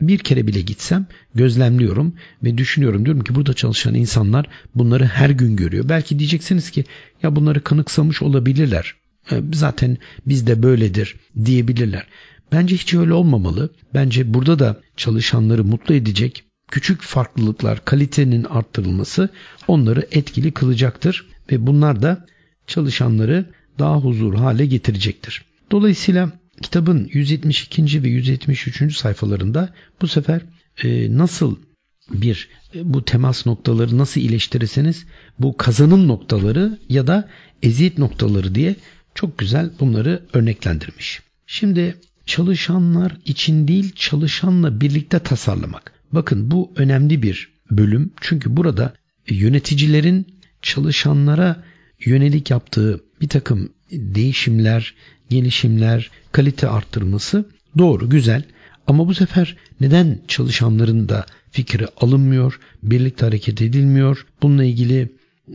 bir 0.00 0.18
kere 0.18 0.46
bile 0.46 0.60
gitsem 0.60 1.06
gözlemliyorum 1.34 2.14
ve 2.44 2.58
düşünüyorum. 2.58 3.04
Diyorum 3.04 3.24
ki 3.24 3.34
burada 3.34 3.54
çalışan 3.54 3.94
insanlar 3.94 4.46
bunları 4.74 5.06
her 5.06 5.30
gün 5.30 5.56
görüyor. 5.56 5.88
Belki 5.88 6.18
diyeceksiniz 6.18 6.70
ki 6.70 6.84
ya 7.22 7.36
bunları 7.36 7.64
kanıksamış 7.64 8.22
olabilirler. 8.22 8.94
E, 9.30 9.42
zaten 9.52 9.98
bizde 10.26 10.62
böyledir 10.62 11.16
diyebilirler. 11.44 12.06
Bence 12.52 12.76
hiç 12.76 12.94
öyle 12.94 13.12
olmamalı. 13.12 13.70
Bence 13.94 14.34
burada 14.34 14.58
da 14.58 14.80
çalışanları 14.96 15.64
mutlu 15.64 15.94
edecek 15.94 16.44
küçük 16.68 17.02
farklılıklar, 17.02 17.84
kalitenin 17.84 18.44
arttırılması 18.44 19.28
onları 19.68 20.08
etkili 20.12 20.52
kılacaktır 20.52 21.26
ve 21.52 21.66
bunlar 21.66 22.02
da 22.02 22.26
çalışanları 22.66 23.50
daha 23.78 23.96
huzur 23.96 24.34
hale 24.34 24.66
getirecektir. 24.66 25.44
Dolayısıyla 25.70 26.32
kitabın 26.62 27.10
172. 27.12 28.02
ve 28.02 28.08
173. 28.08 28.96
sayfalarında 28.96 29.74
bu 30.02 30.08
sefer 30.08 30.42
e, 30.84 31.16
nasıl 31.18 31.56
bir 32.10 32.48
e, 32.74 32.94
bu 32.94 33.04
temas 33.04 33.46
noktaları 33.46 33.98
nasıl 33.98 34.20
iyileştirirseniz 34.20 35.06
bu 35.38 35.56
kazanım 35.56 36.08
noktaları 36.08 36.78
ya 36.88 37.06
da 37.06 37.28
eziyet 37.62 37.98
noktaları 37.98 38.54
diye 38.54 38.76
çok 39.14 39.38
güzel 39.38 39.70
bunları 39.80 40.22
örneklendirmiş. 40.32 41.20
Şimdi 41.46 41.96
çalışanlar 42.26 43.16
için 43.24 43.68
değil 43.68 43.92
çalışanla 43.96 44.80
birlikte 44.80 45.18
tasarlamak. 45.18 45.92
Bakın 46.12 46.50
bu 46.50 46.72
önemli 46.76 47.22
bir 47.22 47.52
bölüm 47.70 48.10
çünkü 48.20 48.56
burada 48.56 48.94
yöneticilerin 49.28 50.26
çalışanlara 50.62 51.64
yönelik 52.04 52.50
yaptığı 52.50 53.00
bir 53.20 53.28
takım 53.28 53.68
değişimler, 53.90 54.94
gelişimler, 55.30 56.10
kalite 56.32 56.68
arttırması 56.68 57.44
doğru, 57.78 58.10
güzel. 58.10 58.42
Ama 58.86 59.08
bu 59.08 59.14
sefer 59.14 59.56
neden 59.80 60.18
çalışanların 60.28 61.08
da 61.08 61.26
fikri 61.50 61.86
alınmıyor, 62.00 62.60
birlikte 62.82 63.26
hareket 63.26 63.62
edilmiyor, 63.62 64.26
bununla 64.42 64.64
ilgili 64.64 65.08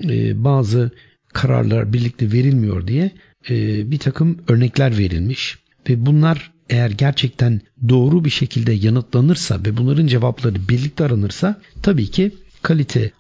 e, 0.04 0.44
bazı 0.44 0.92
kararlar 1.34 1.94
birlikte 1.94 2.32
verilmiyor 2.32 2.88
diye 2.88 3.12
e, 3.50 3.92
bir 3.92 4.00
takım 4.00 4.38
örnekler 4.48 4.98
verilmiş. 4.98 5.58
Ve 5.90 6.06
bunlar 6.06 6.52
eğer 6.70 6.90
gerçekten 6.90 7.62
doğru 7.90 8.26
bir 8.26 8.30
şekilde 8.30 8.74
yanıtlanırsa 8.74 9.60
ve 9.66 9.78
bunların 9.78 10.08
cevapları 10.08 10.70
birlikte 10.70 11.06
aranırsa 11.06 11.62
tabii 11.84 12.08
ki 12.08 12.32
kalite 12.62 13.12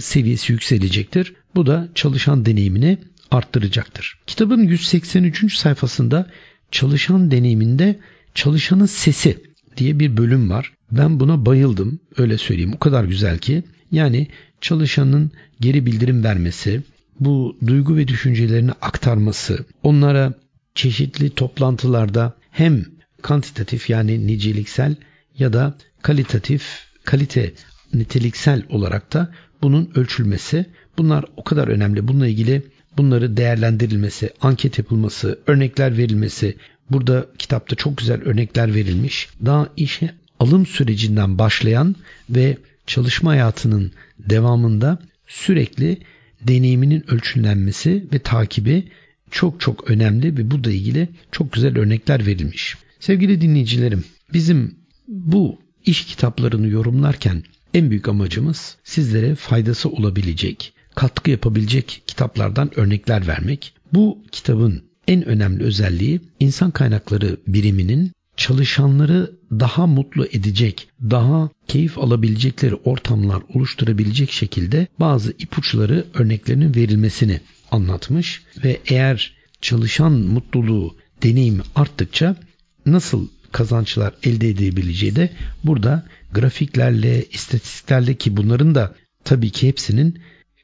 seviyesi 0.00 0.52
yükselecektir. 0.52 1.34
Bu 1.54 1.66
da 1.66 1.88
çalışan 1.94 2.46
deneyimini 2.46 2.98
arttıracaktır. 3.30 4.18
Kitabın 4.26 4.62
183. 4.62 5.54
sayfasında 5.54 6.30
çalışan 6.70 7.30
deneyiminde 7.30 7.98
çalışanın 8.34 8.86
sesi 8.86 9.42
diye 9.76 9.98
bir 9.98 10.16
bölüm 10.16 10.50
var. 10.50 10.72
Ben 10.90 11.20
buna 11.20 11.46
bayıldım 11.46 12.00
öyle 12.16 12.38
söyleyeyim 12.38 12.72
o 12.74 12.78
kadar 12.78 13.04
güzel 13.04 13.38
ki. 13.38 13.62
Yani 13.92 14.28
çalışanın 14.60 15.30
geri 15.60 15.86
bildirim 15.86 16.24
vermesi, 16.24 16.82
bu 17.20 17.56
duygu 17.66 17.96
ve 17.96 18.08
düşüncelerini 18.08 18.72
aktarması, 18.72 19.64
onlara 19.82 20.34
çeşitli 20.74 21.30
toplantılarda 21.30 22.36
hem 22.50 22.84
kantitatif 23.26 23.90
yani 23.90 24.26
niceliksel 24.26 24.96
ya 25.38 25.52
da 25.52 25.74
kalitatif, 26.02 26.62
kalite 27.04 27.52
niteliksel 27.94 28.62
olarak 28.68 29.12
da 29.12 29.32
bunun 29.62 29.90
ölçülmesi. 29.94 30.66
Bunlar 30.98 31.24
o 31.36 31.44
kadar 31.44 31.68
önemli. 31.68 32.08
Bununla 32.08 32.26
ilgili 32.28 32.62
bunları 32.96 33.36
değerlendirilmesi, 33.36 34.30
anket 34.40 34.78
yapılması, 34.78 35.38
örnekler 35.46 35.98
verilmesi. 35.98 36.56
Burada 36.90 37.26
kitapta 37.38 37.76
çok 37.76 37.96
güzel 37.96 38.22
örnekler 38.22 38.74
verilmiş. 38.74 39.28
Daha 39.44 39.68
işe 39.76 40.14
alım 40.40 40.66
sürecinden 40.66 41.38
başlayan 41.38 41.96
ve 42.30 42.56
çalışma 42.86 43.30
hayatının 43.30 43.92
devamında 44.18 44.98
sürekli 45.26 45.98
deneyiminin 46.40 47.10
ölçümlenmesi 47.10 48.04
ve 48.12 48.18
takibi 48.18 48.84
çok 49.30 49.60
çok 49.60 49.90
önemli 49.90 50.38
ve 50.38 50.50
bu 50.50 50.64
da 50.64 50.70
ilgili 50.70 51.08
çok 51.32 51.52
güzel 51.52 51.78
örnekler 51.78 52.26
verilmiş. 52.26 52.76
Sevgili 53.00 53.40
dinleyicilerim, 53.40 54.04
bizim 54.32 54.74
bu 55.08 55.58
iş 55.84 56.04
kitaplarını 56.04 56.68
yorumlarken 56.68 57.42
en 57.74 57.90
büyük 57.90 58.08
amacımız 58.08 58.76
sizlere 58.84 59.34
faydası 59.34 59.88
olabilecek, 59.88 60.72
katkı 60.94 61.30
yapabilecek 61.30 62.02
kitaplardan 62.06 62.78
örnekler 62.78 63.26
vermek. 63.26 63.74
Bu 63.92 64.18
kitabın 64.32 64.82
en 65.08 65.24
önemli 65.24 65.64
özelliği 65.64 66.20
insan 66.40 66.70
kaynakları 66.70 67.36
biriminin 67.46 68.12
çalışanları 68.36 69.32
daha 69.50 69.86
mutlu 69.86 70.26
edecek, 70.26 70.88
daha 71.02 71.50
keyif 71.68 71.98
alabilecekleri 71.98 72.74
ortamlar 72.74 73.42
oluşturabilecek 73.54 74.32
şekilde 74.32 74.86
bazı 75.00 75.30
ipuçları 75.30 76.06
örneklerinin 76.14 76.74
verilmesini 76.74 77.40
anlatmış 77.70 78.42
ve 78.64 78.80
eğer 78.86 79.34
çalışan 79.60 80.12
mutluluğu, 80.12 80.96
deneyimi 81.22 81.62
arttıkça 81.74 82.36
nasıl 82.86 83.28
kazançlar 83.52 84.14
elde 84.22 84.48
edebileceği 84.48 85.16
de 85.16 85.30
burada 85.64 86.06
grafiklerle, 86.32 87.24
istatistiklerle 87.24 88.14
ki 88.14 88.36
bunların 88.36 88.74
da 88.74 88.94
tabii 89.24 89.50
ki 89.50 89.68
hepsinin 89.68 90.18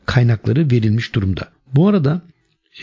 kaynakları 0.07 0.71
verilmiş 0.71 1.15
durumda. 1.15 1.49
Bu 1.75 1.89
arada 1.89 2.23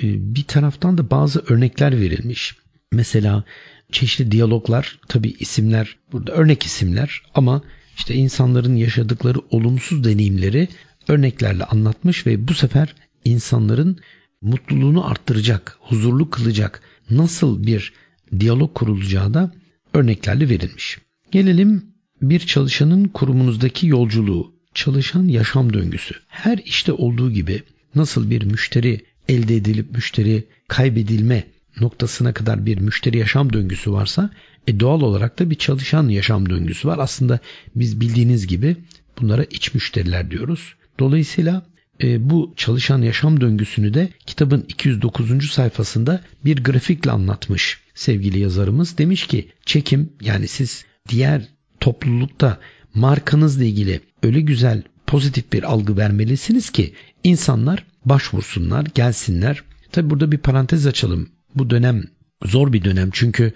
e, 0.02 0.36
bir 0.36 0.43
taraftan 0.43 0.97
da 0.97 1.12
bazı 1.12 1.43
örnekler 1.47 1.99
verilmiş. 1.99 2.56
Mesela 2.91 3.43
çeşitli 3.91 4.32
diyaloglar, 4.32 4.99
tabii 5.08 5.36
isimler 5.39 5.97
burada 6.12 6.32
örnek 6.32 6.63
isimler 6.63 7.21
ama 7.34 7.62
işte 7.97 8.15
insanların 8.15 8.75
yaşadıkları 8.75 9.39
olumsuz 9.49 10.04
deneyimleri 10.04 10.67
örneklerle 11.08 11.63
anlatmış 11.63 12.28
ve 12.28 12.47
bu 12.47 12.54
sefer 12.54 12.95
insanların 13.25 13.99
mutluluğunu 14.41 15.06
arttıracak, 15.06 15.78
huzurlu 15.82 16.30
kılacak 16.30 16.82
nasıl 17.10 17.65
bir 17.65 17.93
diyalog 18.39 18.74
kurulacağı 18.74 19.34
da 19.34 19.52
örneklerle 19.94 20.50
verilmiş. 20.50 20.98
Gelelim 21.32 21.86
bir 22.22 22.39
çalışanın 22.39 23.08
kurumunuzdaki 23.08 23.88
yolculuğu, 23.88 24.54
çalışan 24.74 25.28
yaşam 25.28 25.74
döngüsü. 25.74 26.15
Her 26.28 26.58
işte 26.65 26.94
olduğu 26.94 27.32
gibi 27.32 27.63
nasıl 27.96 28.30
bir 28.30 28.44
müşteri 28.44 29.02
elde 29.30 29.56
edilip 29.56 29.92
müşteri 29.92 30.44
kaybedilme 30.68 31.44
noktasına 31.82 32.34
kadar 32.34 32.65
bir 32.65 32.78
müşteri 32.78 33.18
yaşam 33.18 33.54
döngüsü 33.54 33.92
varsa 33.92 34.30
e 34.68 34.80
doğal 34.80 35.02
olarak 35.02 35.39
da 35.39 35.50
bir 35.50 35.56
çalışan 35.56 36.10
yaşam 36.10 36.50
döngüsü 36.50 36.88
var. 36.88 36.98
Aslında 37.02 37.39
biz 37.76 38.02
bildiğiniz 38.02 38.48
gibi 38.48 38.78
bunlara 39.22 39.44
iç 39.44 39.74
müşteriler 39.74 40.32
diyoruz. 40.32 40.76
Dolayısıyla 41.00 41.65
e, 42.04 42.30
bu 42.30 42.54
çalışan 42.58 43.02
yaşam 43.02 43.42
döngüsünü 43.42 43.94
de 43.94 44.10
kitabın 44.26 44.65
209. 44.68 45.52
sayfasında 45.52 46.22
bir 46.46 46.63
grafikle 46.63 47.12
anlatmış 47.12 47.80
sevgili 48.00 48.40
yazarımız. 48.40 48.98
Demiş 48.98 49.28
ki 49.28 49.50
çekim 49.66 50.14
yani 50.22 50.48
siz 50.48 50.86
diğer 51.10 51.48
toplulukta 51.80 52.60
markanızla 52.94 53.64
ilgili 53.64 54.02
öyle 54.24 54.42
güzel 54.42 54.84
pozitif 55.08 55.54
bir 55.54 55.64
algı 55.64 55.98
vermelisiniz 55.98 56.70
ki 56.70 56.94
insanlar 57.24 57.86
başvursunlar, 58.06 58.86
gelsinler. 58.96 59.64
Tabi 59.92 60.10
burada 60.10 60.32
bir 60.32 60.38
parantez 60.38 60.88
açalım. 60.88 61.30
Bu 61.56 61.70
dönem 61.70 62.04
zor 62.46 62.74
bir 62.74 62.84
dönem 62.84 63.10
çünkü 63.14 63.54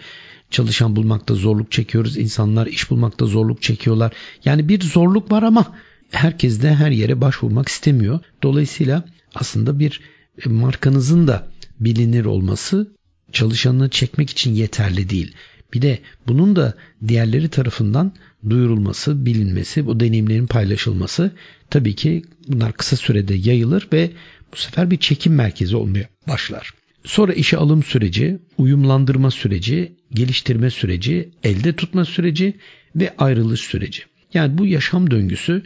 çalışan 0.50 0.96
bulmakta 0.96 1.36
zorluk 1.36 1.72
çekiyoruz. 1.72 2.18
İnsanlar 2.18 2.68
iş 2.68 2.90
bulmakta 2.90 3.26
zorluk 3.26 3.62
çekiyorlar. 3.62 4.14
Yani 4.46 4.70
bir 4.70 4.82
zorluk 4.82 5.32
var 5.32 5.44
ama 5.44 5.76
herkes 6.12 6.62
de 6.62 6.76
her 6.76 6.92
yere 6.92 7.22
başvurmak 7.22 7.68
istemiyor. 7.68 8.20
Dolayısıyla 8.44 9.06
aslında 9.36 9.80
bir 9.80 10.02
markanızın 10.46 11.28
da 11.28 11.48
bilinir 11.80 12.26
olması 12.26 12.94
çalışanını 13.34 13.90
çekmek 13.90 14.30
için 14.30 14.54
yeterli 14.54 15.10
değil. 15.10 15.34
Bir 15.74 15.82
de 15.82 16.00
bunun 16.28 16.56
da 16.56 16.74
diğerleri 17.08 17.50
tarafından 17.50 18.14
duyurulması, 18.50 19.26
bilinmesi, 19.26 19.86
bu 19.86 20.00
deneyimlerin 20.00 20.48
paylaşılması 20.48 21.32
tabii 21.70 21.96
ki 21.96 22.24
bunlar 22.48 22.74
kısa 22.74 22.96
sürede 22.96 23.34
yayılır 23.34 23.88
ve 23.94 24.12
bu 24.54 24.58
sefer 24.58 24.92
bir 24.92 24.98
çekim 24.98 25.36
merkezi 25.36 25.76
olmaya 25.76 26.10
başlar. 26.28 26.72
Sonra 27.06 27.34
işe 27.34 27.58
alım 27.58 27.84
süreci, 27.84 28.40
uyumlandırma 28.58 29.32
süreci, 29.32 29.96
geliştirme 30.12 30.70
süreci, 30.70 31.30
elde 31.44 31.76
tutma 31.76 32.06
süreci 32.06 32.58
ve 32.96 33.14
ayrılış 33.18 33.62
süreci. 33.62 34.04
Yani 34.34 34.58
bu 34.58 34.66
yaşam 34.66 35.12
döngüsü 35.12 35.64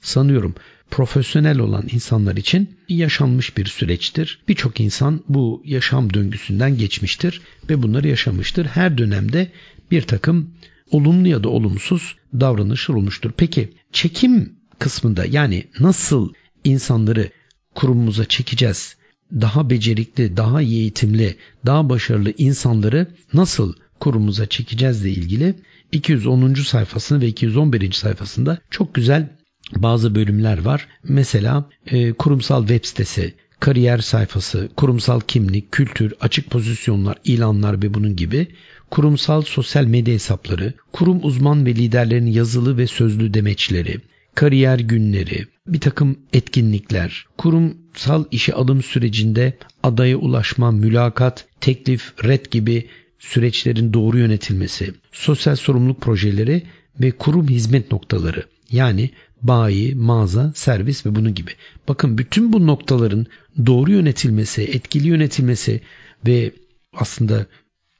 sanıyorum 0.00 0.54
profesyonel 0.90 1.58
olan 1.58 1.84
insanlar 1.92 2.36
için 2.36 2.76
yaşanmış 2.88 3.56
bir 3.56 3.66
süreçtir. 3.66 4.38
Birçok 4.48 4.80
insan 4.80 5.20
bu 5.28 5.62
yaşam 5.64 6.14
döngüsünden 6.14 6.78
geçmiştir 6.78 7.40
ve 7.70 7.82
bunları 7.82 8.08
yaşamıştır. 8.08 8.66
Her 8.66 8.98
dönemde 8.98 9.50
bir 9.90 10.02
takım 10.02 10.50
olumlu 10.90 11.28
ya 11.28 11.44
da 11.44 11.48
olumsuz 11.48 12.16
davranışlar 12.34 12.94
olmuştur. 12.94 13.30
Peki 13.36 13.72
çekim 13.92 14.52
kısmında 14.78 15.24
yani 15.24 15.64
nasıl 15.80 16.32
insanları 16.64 17.30
kurumumuza 17.74 18.24
çekeceğiz? 18.24 18.96
Daha 19.32 19.70
becerikli, 19.70 20.36
daha 20.36 20.62
iyi 20.62 20.80
eğitimli, 20.80 21.36
daha 21.66 21.88
başarılı 21.88 22.32
insanları 22.38 23.06
nasıl 23.32 23.74
kurumumuza 24.00 24.46
çekeceğizle 24.46 25.10
ilgili 25.10 25.54
210. 25.92 26.54
sayfasında 26.54 27.20
ve 27.20 27.28
211. 27.28 27.92
sayfasında 27.92 28.58
çok 28.70 28.94
güzel 28.94 29.28
bazı 29.76 30.14
bölümler 30.14 30.64
var. 30.64 30.88
Mesela 31.02 31.64
e, 31.86 32.12
kurumsal 32.12 32.66
web 32.66 32.84
sitesi, 32.84 33.34
kariyer 33.60 33.98
sayfası, 33.98 34.68
kurumsal 34.76 35.20
kimlik, 35.20 35.72
kültür, 35.72 36.14
açık 36.20 36.50
pozisyonlar, 36.50 37.16
ilanlar 37.24 37.82
ve 37.82 37.94
bunun 37.94 38.16
gibi 38.16 38.46
kurumsal 38.90 39.42
sosyal 39.42 39.84
medya 39.84 40.14
hesapları, 40.14 40.72
kurum 40.92 41.18
uzman 41.22 41.66
ve 41.66 41.74
liderlerin 41.74 42.26
yazılı 42.26 42.78
ve 42.78 42.86
sözlü 42.86 43.34
demeçleri, 43.34 44.00
kariyer 44.34 44.78
günleri, 44.78 45.46
bir 45.66 45.80
takım 45.80 46.18
etkinlikler, 46.32 47.26
kurumsal 47.38 48.24
işe 48.30 48.52
alım 48.52 48.82
sürecinde 48.82 49.58
adaya 49.82 50.16
ulaşma, 50.16 50.70
mülakat, 50.70 51.46
teklif, 51.60 52.24
red 52.24 52.46
gibi 52.50 52.86
süreçlerin 53.18 53.92
doğru 53.92 54.18
yönetilmesi, 54.18 54.94
sosyal 55.12 55.56
sorumluluk 55.56 56.00
projeleri 56.00 56.62
ve 57.00 57.10
kurum 57.10 57.48
hizmet 57.48 57.92
noktaları 57.92 58.44
yani 58.70 59.10
bayi, 59.42 59.94
mağaza, 59.94 60.52
servis 60.54 61.06
ve 61.06 61.14
bunun 61.14 61.34
gibi. 61.34 61.50
Bakın 61.88 62.18
bütün 62.18 62.52
bu 62.52 62.66
noktaların 62.66 63.26
doğru 63.66 63.92
yönetilmesi, 63.92 64.62
etkili 64.62 65.08
yönetilmesi 65.08 65.80
ve 66.26 66.52
aslında 66.92 67.46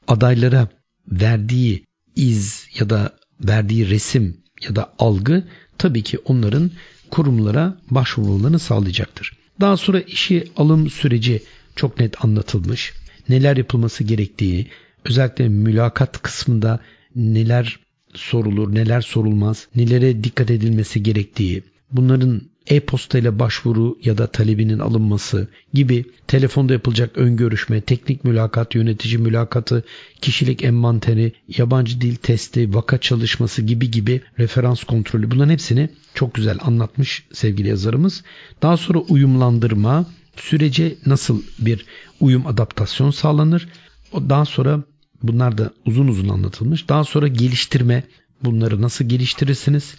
adaylara 0.07 0.67
verdiği 1.07 1.85
iz 2.15 2.67
ya 2.79 2.89
da 2.89 3.15
verdiği 3.41 3.89
resim 3.89 4.37
ya 4.63 4.75
da 4.75 4.93
algı 4.99 5.43
tabii 5.77 6.03
ki 6.03 6.17
onların 6.25 6.71
kurumlara 7.09 7.77
başvurmalarını 7.91 8.59
sağlayacaktır. 8.59 9.33
Daha 9.61 9.77
sonra 9.77 9.99
işi 9.99 10.51
alım 10.57 10.89
süreci 10.89 11.43
çok 11.75 11.99
net 11.99 12.25
anlatılmış. 12.25 12.93
Neler 13.29 13.57
yapılması 13.57 14.03
gerektiği, 14.03 14.67
özellikle 15.05 15.49
mülakat 15.49 16.21
kısmında 16.21 16.79
neler 17.15 17.79
sorulur, 18.13 18.75
neler 18.75 19.01
sorulmaz, 19.01 19.67
nelere 19.75 20.23
dikkat 20.23 20.51
edilmesi 20.51 21.03
gerektiği, 21.03 21.63
bunların 21.91 22.41
e-posta 22.67 23.39
başvuru 23.39 23.97
ya 24.03 24.17
da 24.17 24.27
talebinin 24.27 24.79
alınması 24.79 25.47
gibi 25.73 26.05
telefonda 26.27 26.73
yapılacak 26.73 27.11
ön 27.15 27.37
görüşme, 27.37 27.81
teknik 27.81 28.23
mülakat, 28.23 28.75
yönetici 28.75 29.17
mülakatı, 29.17 29.83
kişilik 30.21 30.63
envanteri, 30.63 31.33
yabancı 31.57 32.01
dil 32.01 32.15
testi, 32.15 32.73
vaka 32.73 32.97
çalışması 32.97 33.61
gibi 33.61 33.91
gibi 33.91 34.21
referans 34.39 34.83
kontrolü 34.83 35.31
bunların 35.31 35.53
hepsini 35.53 35.89
çok 36.13 36.33
güzel 36.33 36.57
anlatmış 36.61 37.23
sevgili 37.33 37.67
yazarımız. 37.67 38.23
Daha 38.61 38.77
sonra 38.77 38.99
uyumlandırma, 38.99 40.05
sürece 40.35 40.95
nasıl 41.05 41.41
bir 41.59 41.85
uyum 42.19 42.47
adaptasyon 42.47 43.11
sağlanır? 43.11 43.67
Daha 44.13 44.45
sonra 44.45 44.83
bunlar 45.23 45.57
da 45.57 45.73
uzun 45.85 46.07
uzun 46.07 46.29
anlatılmış. 46.29 46.89
Daha 46.89 47.03
sonra 47.03 47.27
geliştirme, 47.27 48.03
bunları 48.43 48.81
nasıl 48.81 49.05
geliştirirsiniz? 49.05 49.95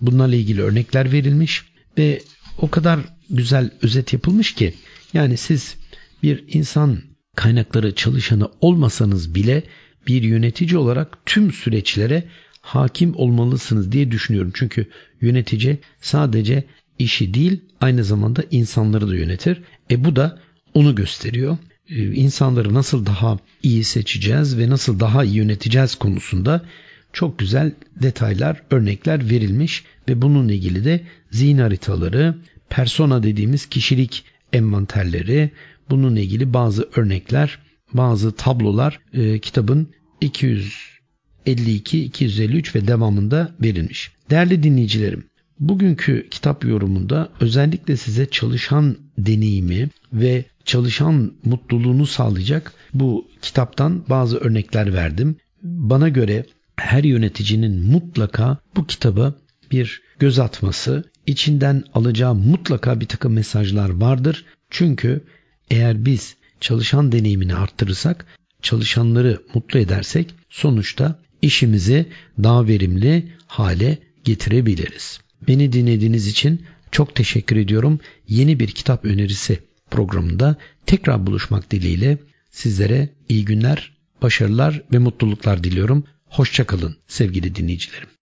Bunlarla 0.00 0.36
ilgili 0.36 0.62
örnekler 0.62 1.12
verilmiş 1.12 1.64
ve 1.98 2.22
o 2.58 2.70
kadar 2.70 3.00
güzel 3.30 3.70
özet 3.82 4.12
yapılmış 4.12 4.54
ki 4.54 4.74
yani 5.12 5.36
siz 5.36 5.76
bir 6.22 6.44
insan 6.48 6.98
kaynakları 7.36 7.94
çalışanı 7.94 8.48
olmasanız 8.60 9.34
bile 9.34 9.62
bir 10.06 10.22
yönetici 10.22 10.78
olarak 10.78 11.26
tüm 11.26 11.52
süreçlere 11.52 12.24
hakim 12.60 13.16
olmalısınız 13.16 13.92
diye 13.92 14.10
düşünüyorum. 14.10 14.52
Çünkü 14.54 14.86
yönetici 15.20 15.78
sadece 16.00 16.64
işi 16.98 17.34
değil 17.34 17.60
aynı 17.80 18.04
zamanda 18.04 18.44
insanları 18.50 19.08
da 19.08 19.16
yönetir. 19.16 19.62
E 19.90 20.04
bu 20.04 20.16
da 20.16 20.38
onu 20.74 20.94
gösteriyor. 20.94 21.58
E, 21.90 22.14
insanları 22.14 22.74
nasıl 22.74 23.06
daha 23.06 23.38
iyi 23.62 23.84
seçeceğiz 23.84 24.58
ve 24.58 24.70
nasıl 24.70 25.00
daha 25.00 25.24
iyi 25.24 25.34
yöneteceğiz 25.34 25.94
konusunda 25.94 26.64
çok 27.12 27.38
güzel 27.38 27.72
detaylar, 28.02 28.62
örnekler 28.70 29.30
verilmiş 29.30 29.84
ve 30.08 30.22
bununla 30.22 30.52
ilgili 30.52 30.84
de 30.84 31.00
zihin 31.30 31.58
haritaları, 31.58 32.34
persona 32.70 33.22
dediğimiz 33.22 33.66
kişilik 33.66 34.24
envanterleri, 34.52 35.50
bununla 35.90 36.20
ilgili 36.20 36.54
bazı 36.54 36.88
örnekler, 36.96 37.58
bazı 37.92 38.32
tablolar 38.32 39.00
e, 39.12 39.38
kitabın 39.38 39.88
252, 40.20 42.04
253 42.04 42.74
ve 42.74 42.86
devamında 42.86 43.54
verilmiş. 43.62 44.12
Değerli 44.30 44.62
dinleyicilerim, 44.62 45.24
bugünkü 45.60 46.28
kitap 46.30 46.64
yorumunda 46.64 47.28
özellikle 47.40 47.96
size 47.96 48.30
çalışan 48.30 48.96
deneyimi 49.18 49.88
ve 50.12 50.44
çalışan 50.64 51.32
mutluluğunu 51.44 52.06
sağlayacak 52.06 52.72
bu 52.94 53.28
kitaptan 53.42 54.04
bazı 54.08 54.38
örnekler 54.38 54.94
verdim. 54.94 55.36
Bana 55.62 56.08
göre 56.08 56.46
her 56.76 57.04
yöneticinin 57.04 57.86
mutlaka 57.86 58.58
bu 58.76 58.86
kitaba 58.86 59.34
bir 59.70 60.02
göz 60.18 60.38
atması, 60.38 61.04
içinden 61.26 61.84
alacağı 61.94 62.34
mutlaka 62.34 63.00
bir 63.00 63.06
takım 63.06 63.32
mesajlar 63.32 63.90
vardır. 63.90 64.44
Çünkü 64.70 65.20
eğer 65.70 66.04
biz 66.04 66.36
çalışan 66.60 67.12
deneyimini 67.12 67.54
arttırırsak, 67.54 68.26
çalışanları 68.62 69.42
mutlu 69.54 69.78
edersek 69.78 70.34
sonuçta 70.50 71.18
işimizi 71.42 72.06
daha 72.42 72.66
verimli 72.66 73.32
hale 73.46 73.98
getirebiliriz. 74.24 75.20
Beni 75.48 75.72
dinlediğiniz 75.72 76.26
için 76.26 76.66
çok 76.90 77.14
teşekkür 77.14 77.56
ediyorum. 77.56 78.00
Yeni 78.28 78.60
bir 78.60 78.68
kitap 78.68 79.04
önerisi 79.04 79.58
programında 79.90 80.56
tekrar 80.86 81.26
buluşmak 81.26 81.70
dileğiyle 81.70 82.18
sizlere 82.50 83.08
iyi 83.28 83.44
günler, 83.44 83.92
başarılar 84.22 84.82
ve 84.92 84.98
mutluluklar 84.98 85.64
diliyorum. 85.64 86.04
Hoşçakalın 86.26 86.96
sevgili 87.08 87.54
dinleyicilerim. 87.54 88.08